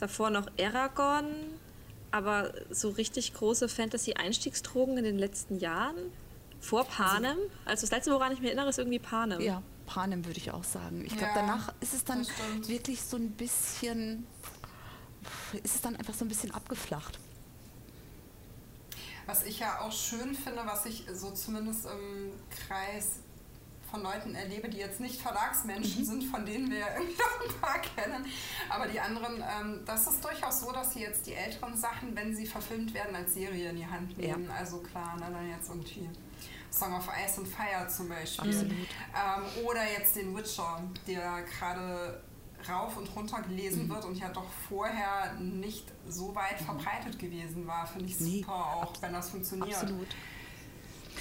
davor 0.00 0.30
noch 0.30 0.48
Aragon, 0.58 1.26
aber 2.10 2.52
so 2.70 2.90
richtig 2.90 3.34
große 3.34 3.68
Fantasy-Einstiegsdrogen 3.68 4.98
in 4.98 5.04
den 5.04 5.18
letzten 5.18 5.58
Jahren? 5.58 5.96
Vor 6.60 6.84
Panem? 6.84 7.36
Also 7.64 7.82
das 7.82 7.90
letzte, 7.90 8.12
woran 8.12 8.32
ich 8.32 8.40
mich 8.40 8.48
erinnere, 8.48 8.70
ist 8.70 8.78
irgendwie 8.78 8.98
Panem. 8.98 9.40
Ja, 9.40 9.62
Panem 9.86 10.24
würde 10.24 10.38
ich 10.38 10.50
auch 10.50 10.64
sagen. 10.64 11.04
Ich 11.04 11.16
glaube, 11.16 11.34
ja, 11.34 11.34
danach 11.34 11.74
ist 11.80 11.94
es 11.94 12.04
dann 12.04 12.26
wirklich 12.66 13.02
so 13.02 13.16
ein 13.16 13.30
bisschen, 13.30 14.26
ist 15.62 15.76
es 15.76 15.80
dann 15.80 15.96
einfach 15.96 16.14
so 16.14 16.24
ein 16.24 16.28
bisschen 16.28 16.52
abgeflacht. 16.52 17.18
Was 19.26 19.44
ich 19.44 19.58
ja 19.58 19.80
auch 19.80 19.92
schön 19.92 20.34
finde, 20.34 20.62
was 20.64 20.86
ich 20.86 21.04
so 21.12 21.30
zumindest 21.32 21.86
im 21.86 22.32
Kreis 22.48 23.20
von 23.96 24.02
Leuten 24.02 24.34
erlebe, 24.34 24.68
die 24.68 24.78
jetzt 24.78 25.00
nicht 25.00 25.20
Verlagsmenschen 25.20 26.02
mhm. 26.02 26.04
sind, 26.04 26.24
von 26.24 26.44
denen 26.44 26.70
wir 26.70 26.78
irgendwie 26.96 27.16
noch 27.16 27.54
ein 27.54 27.60
paar 27.60 27.78
kennen. 27.80 28.26
Aber 28.68 28.86
die 28.86 29.00
anderen, 29.00 29.36
ähm, 29.36 29.80
das 29.86 30.06
ist 30.06 30.24
durchaus 30.24 30.60
so, 30.60 30.72
dass 30.72 30.92
sie 30.92 31.00
jetzt 31.00 31.26
die 31.26 31.34
älteren 31.34 31.76
Sachen, 31.76 32.14
wenn 32.14 32.34
sie 32.34 32.46
verfilmt 32.46 32.92
werden, 32.94 33.14
als 33.16 33.34
Serie 33.34 33.70
in 33.70 33.76
die 33.76 33.86
Hand 33.86 34.16
nehmen. 34.18 34.46
Ja. 34.48 34.54
Also 34.54 34.78
klar, 34.78 35.16
ne, 35.16 35.26
dann 35.32 35.48
jetzt 35.48 35.68
irgendwie 35.68 36.08
Song 36.70 36.94
of 36.94 37.08
Ice 37.08 37.38
and 37.38 37.48
Fire 37.48 37.88
zum 37.88 38.08
Beispiel. 38.08 38.52
Ähm, 38.54 39.64
oder 39.64 39.82
jetzt 39.90 40.16
den 40.16 40.36
Witcher, 40.36 40.82
der 41.06 41.42
gerade 41.42 42.22
rauf 42.68 42.96
und 42.96 43.14
runter 43.14 43.42
gelesen 43.42 43.84
mhm. 43.84 43.90
wird 43.90 44.04
und 44.04 44.18
ja 44.18 44.28
doch 44.28 44.50
vorher 44.68 45.34
nicht 45.38 45.86
so 46.08 46.34
weit 46.34 46.60
mhm. 46.60 46.64
verbreitet 46.66 47.18
gewesen 47.18 47.66
war, 47.66 47.86
finde 47.86 48.06
ich 48.06 48.18
super, 48.18 48.28
nee, 48.28 48.44
auch 48.46 48.92
wenn 49.00 49.12
das 49.12 49.30
funktioniert. 49.30 49.76
Absolut. 49.76 50.08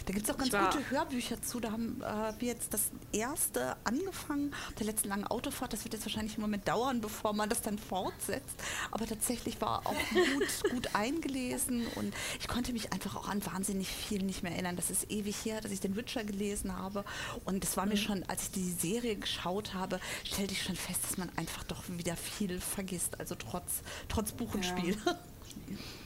Da 0.06 0.14
gibt 0.14 0.28
es 0.28 0.34
auch 0.34 0.38
ganz 0.38 0.52
gute 0.52 0.90
Hörbücher 0.90 1.42
zu. 1.42 1.60
Da 1.60 1.72
haben 1.72 2.02
äh, 2.02 2.34
wir 2.40 2.48
jetzt 2.50 2.74
das 2.74 2.92
erste 3.12 3.76
angefangen, 3.84 4.54
der 4.80 4.88
letzten 4.88 5.10
langen 5.10 5.26
Autofahrt. 5.26 5.74
Das 5.74 5.84
wird 5.84 5.94
jetzt 5.94 6.06
wahrscheinlich 6.06 6.36
im 6.36 6.42
Moment 6.42 6.68
dauern, 6.68 7.02
bevor 7.02 7.34
man 7.34 7.50
das 7.50 7.62
dann 7.62 7.78
fortsetzt. 7.78 8.56
Aber 8.92 9.06
tatsächlich 9.06 9.62
war 9.62 9.86
auch 9.86 9.96
gut, 10.14 10.72
gut 10.72 10.96
eingelesen 10.96 11.88
und 11.96 12.14
ich 12.40 12.48
konnte 12.48 12.74
mich 12.74 12.92
einfach 12.94 13.16
auch 13.16 13.30
an 13.30 13.46
wahnsinnig 13.46 13.88
viel 13.88 14.24
nicht 14.24 14.44
mehr 14.44 14.52
erinnern. 14.52 14.76
Das 14.76 14.90
ist 14.90 15.10
ewig 15.12 15.36
her, 15.46 15.62
dass 15.62 15.72
ich 15.72 15.80
den 15.80 15.96
Witcher 15.96 16.24
gelesen 16.24 16.78
habe. 16.78 17.06
Und 17.46 17.64
es 17.64 17.78
war 17.78 17.86
mhm. 17.86 17.92
mir 17.92 17.98
schon, 17.98 18.24
als 18.24 18.44
ich 18.44 18.52
die 18.52 18.72
Serie 18.72 19.16
geschaut 19.16 19.74
habe, 19.74 20.00
stellte 20.24 20.54
ich 20.54 20.64
schon 20.64 20.76
fest, 20.76 21.00
dass 21.04 21.18
man 21.18 21.30
einfach 21.38 21.64
doch 21.64 21.84
wieder 21.88 22.16
viel 22.16 22.60
vergisst. 22.60 23.20
Also 23.20 23.36
trotz, 23.36 23.82
trotz 24.10 24.32
Buch 24.32 24.54
und 24.54 24.66
ja. 24.66 24.78
Spiel. 24.78 24.98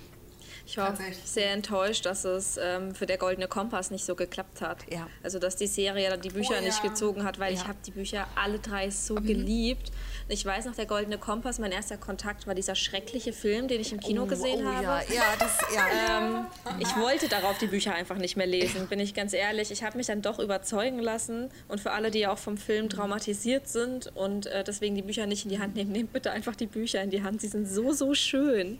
Ich 0.69 0.77
war 0.77 0.95
sehr 1.25 1.51
enttäuscht, 1.51 2.05
dass 2.05 2.25
es 2.25 2.59
ähm, 2.61 2.93
für 2.93 3.07
der 3.07 3.17
Goldene 3.17 3.47
Kompass 3.47 3.89
nicht 3.89 4.05
so 4.05 4.13
geklappt 4.13 4.61
hat. 4.61 4.85
Ja. 4.91 5.07
Also 5.23 5.39
dass 5.39 5.55
die 5.55 5.65
Serie 5.65 6.15
die 6.19 6.29
Bücher 6.29 6.51
oh, 6.51 6.55
ja. 6.57 6.61
nicht 6.61 6.83
gezogen 6.83 7.23
hat, 7.23 7.39
weil 7.39 7.51
ja. 7.51 7.59
ich 7.59 7.67
habe 7.67 7.79
die 7.83 7.89
Bücher 7.89 8.27
alle 8.35 8.59
drei 8.59 8.91
so 8.91 9.15
mhm. 9.15 9.25
geliebt. 9.25 9.91
Ich 10.27 10.45
weiß 10.45 10.65
noch, 10.65 10.75
der 10.75 10.85
Goldene 10.85 11.17
Kompass, 11.17 11.57
mein 11.57 11.71
erster 11.71 11.97
Kontakt 11.97 12.45
war 12.45 12.53
dieser 12.53 12.75
schreckliche 12.75 13.33
Film, 13.33 13.67
den 13.67 13.81
ich 13.81 13.91
im 13.91 13.99
Kino 13.99 14.23
oh, 14.23 14.25
gesehen 14.27 14.63
oh, 14.63 14.71
habe. 14.71 14.83
Ja, 14.83 15.15
ja, 15.15 15.23
das, 15.39 15.57
ja. 15.73 15.87
Ähm, 16.09 16.45
ich 16.77 16.95
wollte 16.95 17.27
darauf 17.27 17.57
die 17.57 17.65
Bücher 17.65 17.95
einfach 17.95 18.17
nicht 18.17 18.37
mehr 18.37 18.45
lesen, 18.45 18.87
bin 18.87 18.99
ich 18.99 19.15
ganz 19.15 19.33
ehrlich. 19.33 19.71
Ich 19.71 19.83
habe 19.83 19.97
mich 19.97 20.05
dann 20.05 20.21
doch 20.21 20.37
überzeugen 20.37 20.99
lassen 20.99 21.49
und 21.67 21.81
für 21.81 21.91
alle, 21.91 22.11
die 22.11 22.27
auch 22.27 22.37
vom 22.37 22.57
Film 22.57 22.89
traumatisiert 22.89 23.67
sind 23.67 24.15
und 24.15 24.45
äh, 24.45 24.63
deswegen 24.63 24.93
die 24.93 25.01
Bücher 25.01 25.25
nicht 25.25 25.45
in 25.45 25.49
die 25.49 25.59
Hand 25.59 25.75
nehmen, 25.75 25.91
nehmt 25.91 26.13
bitte 26.13 26.29
einfach 26.29 26.55
die 26.55 26.67
Bücher 26.67 27.01
in 27.01 27.09
die 27.09 27.23
Hand. 27.23 27.41
Sie 27.41 27.47
sind 27.47 27.67
so, 27.67 27.91
so 27.91 28.13
schön. 28.13 28.79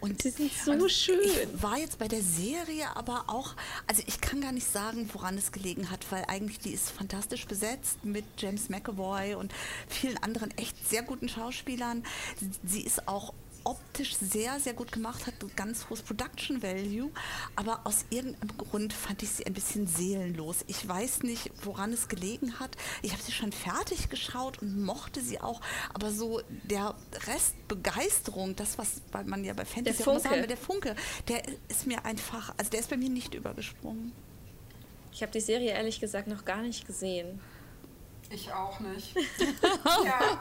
Und 0.00 0.22
sie 0.22 0.30
sind 0.30 0.52
so 0.52 0.88
schön. 0.88 1.20
Ich 1.22 1.62
war 1.62 1.78
jetzt 1.78 1.98
bei 1.98 2.08
der 2.08 2.22
Serie 2.22 2.96
aber 2.96 3.24
auch, 3.28 3.54
also 3.86 4.02
ich 4.06 4.20
kann 4.20 4.40
gar 4.40 4.52
nicht 4.52 4.70
sagen, 4.70 5.08
woran 5.12 5.36
es 5.36 5.52
gelegen 5.52 5.90
hat, 5.90 6.10
weil 6.10 6.24
eigentlich 6.28 6.58
die 6.58 6.72
ist 6.72 6.90
fantastisch 6.90 7.46
besetzt 7.46 8.04
mit 8.04 8.24
James 8.38 8.68
McAvoy 8.68 9.34
und 9.34 9.52
vielen 9.88 10.18
anderen 10.18 10.50
echt 10.56 10.76
sehr 10.88 11.02
guten 11.02 11.28
Schauspielern. 11.28 12.04
Sie 12.64 12.82
ist 12.82 13.08
auch 13.08 13.32
optisch 13.64 14.16
sehr, 14.16 14.60
sehr 14.60 14.74
gut 14.74 14.92
gemacht, 14.92 15.26
hat 15.26 15.34
ein 15.42 15.50
ganz 15.56 15.88
hohes 15.88 16.02
Production 16.02 16.62
Value, 16.62 17.10
aber 17.56 17.80
aus 17.84 18.04
irgendeinem 18.10 18.56
Grund 18.56 18.92
fand 18.92 19.22
ich 19.22 19.30
sie 19.30 19.46
ein 19.46 19.54
bisschen 19.54 19.86
seelenlos. 19.86 20.64
Ich 20.66 20.86
weiß 20.86 21.22
nicht, 21.22 21.50
woran 21.62 21.92
es 21.92 22.08
gelegen 22.08 22.60
hat. 22.60 22.76
Ich 23.02 23.12
habe 23.12 23.22
sie 23.22 23.32
schon 23.32 23.52
fertig 23.52 24.08
geschaut 24.10 24.60
und 24.62 24.84
mochte 24.84 25.20
sie 25.20 25.40
auch, 25.40 25.60
aber 25.92 26.10
so 26.10 26.40
der 26.64 26.94
Rest 27.26 27.54
Begeisterung, 27.68 28.54
das, 28.56 28.78
was 28.78 29.00
man 29.24 29.44
ja 29.44 29.54
bei 29.54 29.64
Fantasy 29.64 29.96
der 29.96 30.04
Funke. 30.04 30.20
Sagen, 30.20 30.48
der 30.48 30.56
Funke, 30.56 30.96
der 31.28 31.42
ist 31.68 31.86
mir 31.86 32.04
einfach, 32.04 32.54
also 32.56 32.70
der 32.70 32.80
ist 32.80 32.90
bei 32.90 32.96
mir 32.96 33.08
nicht 33.08 33.34
übergesprungen. 33.34 34.12
Ich 35.12 35.22
habe 35.22 35.32
die 35.32 35.40
Serie 35.40 35.70
ehrlich 35.70 36.00
gesagt 36.00 36.28
noch 36.28 36.44
gar 36.44 36.62
nicht 36.62 36.86
gesehen. 36.86 37.40
Ich 38.34 38.52
auch 38.52 38.80
nicht. 38.80 39.14
ja. 40.04 40.38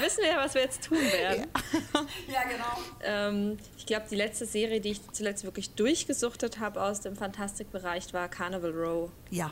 Wissen 0.00 0.22
wir 0.22 0.30
ja, 0.30 0.36
was 0.38 0.54
wir 0.54 0.62
jetzt 0.62 0.84
tun 0.84 0.98
werden. 0.98 1.46
Ja, 2.26 2.32
ja 2.32 2.42
genau. 2.44 2.78
Ähm, 3.02 3.58
ich 3.76 3.84
glaube, 3.84 4.06
die 4.10 4.16
letzte 4.16 4.46
Serie, 4.46 4.80
die 4.80 4.92
ich 4.92 5.12
zuletzt 5.12 5.44
wirklich 5.44 5.74
durchgesuchtet 5.74 6.60
habe 6.60 6.82
aus 6.82 7.02
dem 7.02 7.16
Fantastikbereich, 7.16 8.14
war 8.14 8.28
Carnival 8.28 8.70
Row. 8.70 9.10
Ja. 9.30 9.50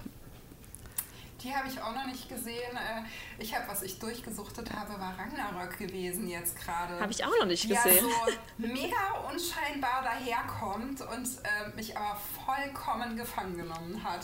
Die 1.42 1.54
habe 1.54 1.68
ich 1.68 1.80
auch 1.82 1.92
noch 1.92 2.06
nicht 2.06 2.28
gesehen. 2.28 2.76
Äh, 2.76 3.02
ich 3.38 3.54
habe, 3.54 3.68
was 3.68 3.82
ich 3.82 3.98
durchgesuchtet 3.98 4.72
habe, 4.72 4.98
war 4.98 5.14
Ragnarök 5.18 5.76
gewesen 5.76 6.28
jetzt 6.28 6.56
gerade. 6.58 6.98
Habe 6.98 7.12
ich 7.12 7.24
auch 7.24 7.32
noch 7.38 7.46
nicht 7.46 7.68
gesehen. 7.68 8.06
Der 8.58 8.68
so 8.68 8.74
mega 8.74 9.28
unscheinbar 9.30 10.02
daherkommt 10.02 11.00
und 11.00 11.28
äh, 11.42 11.74
mich 11.74 11.96
aber 11.96 12.18
vollkommen 12.46 13.16
gefangen 13.16 13.56
genommen 13.56 14.02
hat. 14.02 14.20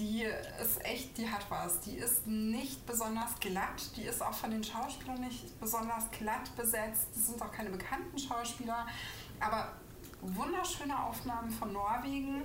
Die 0.00 0.22
ist 0.22 0.82
echt, 0.82 1.18
die 1.18 1.30
hat 1.30 1.44
was. 1.50 1.80
Die 1.80 1.96
ist 1.96 2.26
nicht 2.26 2.86
besonders 2.86 3.38
glatt. 3.38 3.94
Die 3.96 4.02
ist 4.02 4.22
auch 4.22 4.32
von 4.32 4.50
den 4.50 4.64
Schauspielern 4.64 5.20
nicht 5.20 5.60
besonders 5.60 6.10
glatt 6.10 6.56
besetzt. 6.56 7.08
Das 7.14 7.26
sind 7.26 7.42
auch 7.42 7.52
keine 7.52 7.68
bekannten 7.68 8.18
Schauspieler. 8.18 8.86
Aber 9.40 9.72
wunderschöne 10.22 10.98
Aufnahmen 10.98 11.50
von 11.50 11.74
Norwegen 11.74 12.44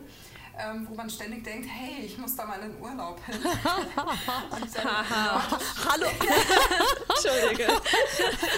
ähm, 0.57 0.87
wo 0.89 0.95
man 0.95 1.09
ständig 1.09 1.43
denkt, 1.43 1.67
hey, 1.69 2.05
ich 2.05 2.17
muss 2.17 2.35
da 2.35 2.45
mal 2.45 2.61
in 2.61 2.79
Urlaub 2.79 3.19
hin. 3.25 3.39
Hallo. 5.89 6.07
Entschuldige. 7.09 7.67
An 7.67 7.81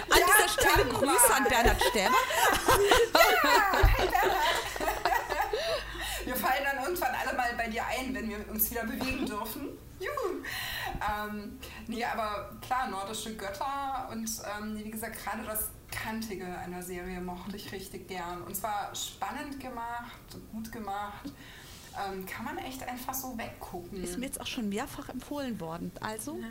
dieser 0.09 0.49
Stelle 0.49 0.85
Grüße 0.89 1.33
an 1.35 1.43
Bernhard 1.45 1.81
Sterber. 1.81 2.17
ja, 3.43 3.87
hey 3.97 4.07
Bernhard. 4.07 4.37
Wir 6.25 6.35
fallen 6.35 6.63
dann 6.63 6.83
irgendwann 6.83 7.15
alle 7.15 7.37
mal 7.37 7.53
bei 7.55 7.69
dir 7.69 7.85
ein, 7.85 8.13
wenn 8.13 8.29
wir 8.29 8.49
uns 8.49 8.66
wieder 8.77 8.85
bewegen 8.85 9.25
dürfen. 9.25 9.69
Juhu. 9.99 10.43
Ähm, 11.01 11.59
nee, 11.87 12.03
aber 12.05 12.51
klar, 12.61 12.89
nordische 12.89 13.35
Götter 13.35 14.07
und 14.11 14.29
ähm, 14.59 14.77
wie 14.77 14.91
gesagt, 14.91 15.17
gerade 15.23 15.43
das 15.43 15.69
Kantige 15.89 16.45
einer 16.45 16.83
Serie 16.83 17.19
mochte 17.19 17.55
ich 17.55 17.71
richtig 17.71 18.07
gern. 18.07 18.43
Und 18.43 18.55
zwar 18.55 18.93
spannend 18.93 19.59
gemacht, 19.59 20.37
gut 20.51 20.71
gemacht 20.71 21.31
ähm, 22.05 22.25
kann 22.25 22.45
man 22.45 22.57
echt 22.59 22.87
einfach 22.87 23.13
so 23.13 23.37
weggucken. 23.37 24.03
Ist 24.03 24.17
mir 24.17 24.25
jetzt 24.25 24.39
auch 24.39 24.47
schon 24.47 24.69
mehrfach 24.69 25.09
empfohlen 25.09 25.59
worden. 25.59 25.91
Also 26.01 26.37
ja. 26.37 26.47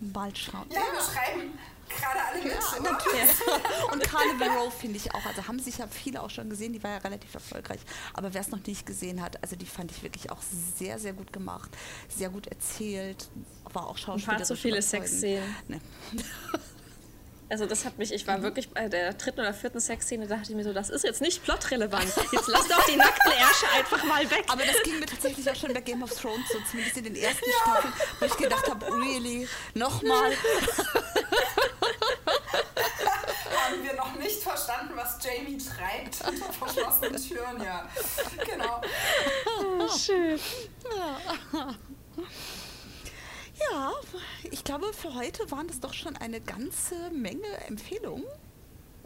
bald 0.00 0.38
schauen. 0.38 0.66
Ja, 0.70 0.80
wir 0.92 1.00
schreiben 1.00 1.58
gerade 1.88 2.24
alle 2.24 2.42
mit. 2.42 2.52
Ja, 2.52 2.92
natürlich. 2.92 3.92
Und 3.92 4.02
Carnival 4.02 4.48
Row 4.58 4.72
finde 4.72 4.96
ich 4.96 5.14
auch. 5.14 5.24
Also 5.26 5.46
haben 5.46 5.58
sich 5.58 5.78
ja 5.78 5.86
viele 5.88 6.22
auch 6.22 6.30
schon 6.30 6.48
gesehen. 6.50 6.72
Die 6.72 6.82
war 6.82 6.90
ja 6.90 6.98
relativ 6.98 7.34
erfolgreich. 7.34 7.80
Aber 8.14 8.32
wer 8.34 8.40
es 8.40 8.48
noch 8.48 8.64
nicht 8.66 8.86
gesehen 8.86 9.22
hat, 9.22 9.42
also 9.42 9.56
die 9.56 9.66
fand 9.66 9.90
ich 9.90 10.02
wirklich 10.02 10.30
auch 10.30 10.40
sehr, 10.78 10.98
sehr 10.98 11.12
gut 11.12 11.32
gemacht. 11.32 11.70
Sehr 12.08 12.30
gut 12.30 12.46
erzählt. 12.46 13.28
War 13.72 13.86
auch 13.86 13.98
schauspielerisch. 13.98 14.28
Ein 14.28 14.36
paar 14.36 14.44
zu 14.44 14.56
viele 14.56 14.82
Sexszenen. 14.82 15.54
Nee. 15.68 15.80
Also 17.52 17.66
das 17.66 17.84
hat 17.84 17.98
mich, 17.98 18.10
ich 18.14 18.26
war 18.26 18.38
mhm. 18.38 18.44
wirklich 18.44 18.70
bei 18.70 18.88
der 18.88 19.12
dritten 19.12 19.40
oder 19.40 19.52
vierten 19.52 19.78
Sexszene, 19.78 20.26
dachte 20.26 20.44
ich 20.48 20.56
mir 20.56 20.64
so, 20.64 20.72
das 20.72 20.88
ist 20.88 21.04
jetzt 21.04 21.20
nicht 21.20 21.44
plotrelevant. 21.44 22.10
Jetzt 22.32 22.48
lass 22.48 22.66
doch 22.66 22.82
die 22.86 22.96
nackten 22.96 23.30
Ärsche 23.30 23.66
einfach 23.76 24.02
mal 24.04 24.22
weg. 24.30 24.44
Aber 24.48 24.64
das 24.64 24.82
ging 24.82 24.98
mir 24.98 25.04
tatsächlich 25.04 25.50
auch 25.50 25.54
schon 25.54 25.74
bei 25.74 25.82
Game 25.82 26.02
of 26.02 26.18
Thrones 26.18 26.48
so, 26.50 26.58
zumindest 26.70 26.96
in 26.96 27.04
den 27.04 27.16
ersten 27.16 27.44
ja. 27.44 27.56
Staffeln, 27.60 27.92
wo 28.20 28.24
ich 28.24 28.36
gedacht 28.38 28.70
habe, 28.70 28.86
really, 28.86 29.46
nochmal. 29.74 30.32
Haben 33.54 33.82
wir 33.82 33.92
noch 33.96 34.14
nicht 34.14 34.42
verstanden, 34.42 34.94
was 34.96 35.18
Jamie 35.22 35.58
treibt 35.58 36.24
hinter 36.24 36.50
verschlossenen 36.54 37.22
Türen, 37.22 37.62
ja. 37.62 37.86
Genau. 38.46 38.80
Oh, 39.60 39.88
schön. 39.94 40.40
Ja. 40.90 41.20
Ja, 43.72 43.92
ich 44.50 44.64
glaube, 44.64 44.92
für 44.92 45.14
heute 45.14 45.50
waren 45.50 45.66
das 45.66 45.80
doch 45.80 45.94
schon 45.94 46.16
eine 46.16 46.40
ganze 46.40 47.10
Menge 47.10 47.48
Empfehlungen. 47.68 48.24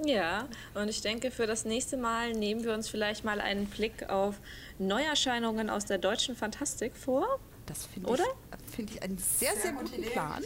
Ja, 0.05 0.49
und 0.75 0.89
ich 0.89 1.01
denke, 1.01 1.31
für 1.31 1.47
das 1.47 1.65
nächste 1.65 1.97
Mal 1.97 2.33
nehmen 2.33 2.65
wir 2.65 2.75
uns 2.75 2.89
vielleicht 2.89 3.25
mal 3.25 3.41
einen 3.41 3.67
Blick 3.67 4.11
auf 4.11 4.35
Neuerscheinungen 4.79 5.71
aus 5.71 5.87
der 5.87 5.99
deutschen 5.99 6.37
Fantastik 6.37 6.97
vor. 6.97 7.39
Das 7.67 7.87
finde 7.87 8.13
ich, 8.13 8.75
find 8.75 8.91
ich 8.91 9.03
einen 9.03 9.19
sehr, 9.19 9.53
sehr, 9.53 9.63
sehr 9.63 9.73
guten 9.73 9.95
Idee. 9.95 10.11
Plan. 10.11 10.43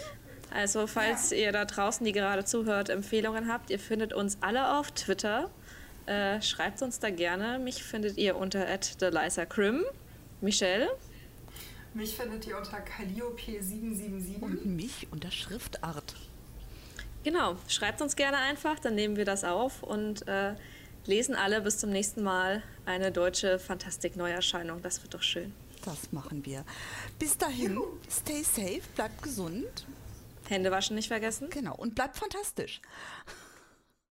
Also, 0.53 0.87
falls 0.87 1.31
ja. 1.31 1.37
ihr 1.39 1.53
da 1.53 1.65
draußen, 1.65 2.05
die 2.05 2.13
gerade 2.13 2.45
zuhört, 2.45 2.91
Empfehlungen 2.91 3.51
habt, 3.51 3.71
ihr 3.71 3.79
findet 3.79 4.13
uns 4.13 4.39
alle 4.41 4.79
auf 4.79 4.91
Twitter. 4.93 5.51
Äh, 6.07 6.43
schreibt 6.43 6.83
uns 6.83 6.99
da 6.99 7.11
gerne. 7.11 7.59
Mich 7.59 7.83
findet 7.83 8.19
ihr 8.19 8.37
unter 8.37 8.67
@delisa_crim. 8.67 9.85
Michelle? 10.41 10.89
Mich 11.95 12.17
findet 12.17 12.47
ihr 12.47 12.57
unter 12.57 12.79
Calliope777. 12.79 14.41
Und 14.41 14.65
mich 14.67 15.09
unter 15.11 15.31
Schriftart. 15.31 16.15
Genau, 17.25 17.57
schreibt 17.69 18.01
uns 18.01 18.17
gerne 18.17 18.39
einfach, 18.39 18.79
dann 18.79 18.95
nehmen 18.95 19.17
wir 19.17 19.25
das 19.25 19.45
auf 19.45 19.83
und 19.83 20.27
äh, 20.27 20.55
lesen 21.05 21.35
alle 21.35 21.61
bis 21.61 21.79
zum 21.79 21.91
nächsten 21.91 22.23
Mal 22.23 22.63
eine 22.87 23.13
deutsche 23.13 23.59
Fantastik-Neuerscheinung. 23.59 24.81
Das 24.83 25.03
wird 25.03 25.15
doch 25.15 25.23
schön. 25.23 25.53
Das 25.85 26.13
machen 26.13 26.45
wir. 26.47 26.65
Bis 27.19 27.37
dahin, 27.37 27.75
Juhu. 27.75 27.99
stay 28.11 28.43
safe, 28.43 28.83
bleibt 28.95 29.23
gesund. 29.23 29.87
Hände 30.49 30.71
waschen 30.71 30.97
nicht 30.97 31.09
vergessen. 31.09 31.49
Genau, 31.51 31.75
und 31.75 31.95
bleibt 31.95 32.17
fantastisch. 32.17 32.81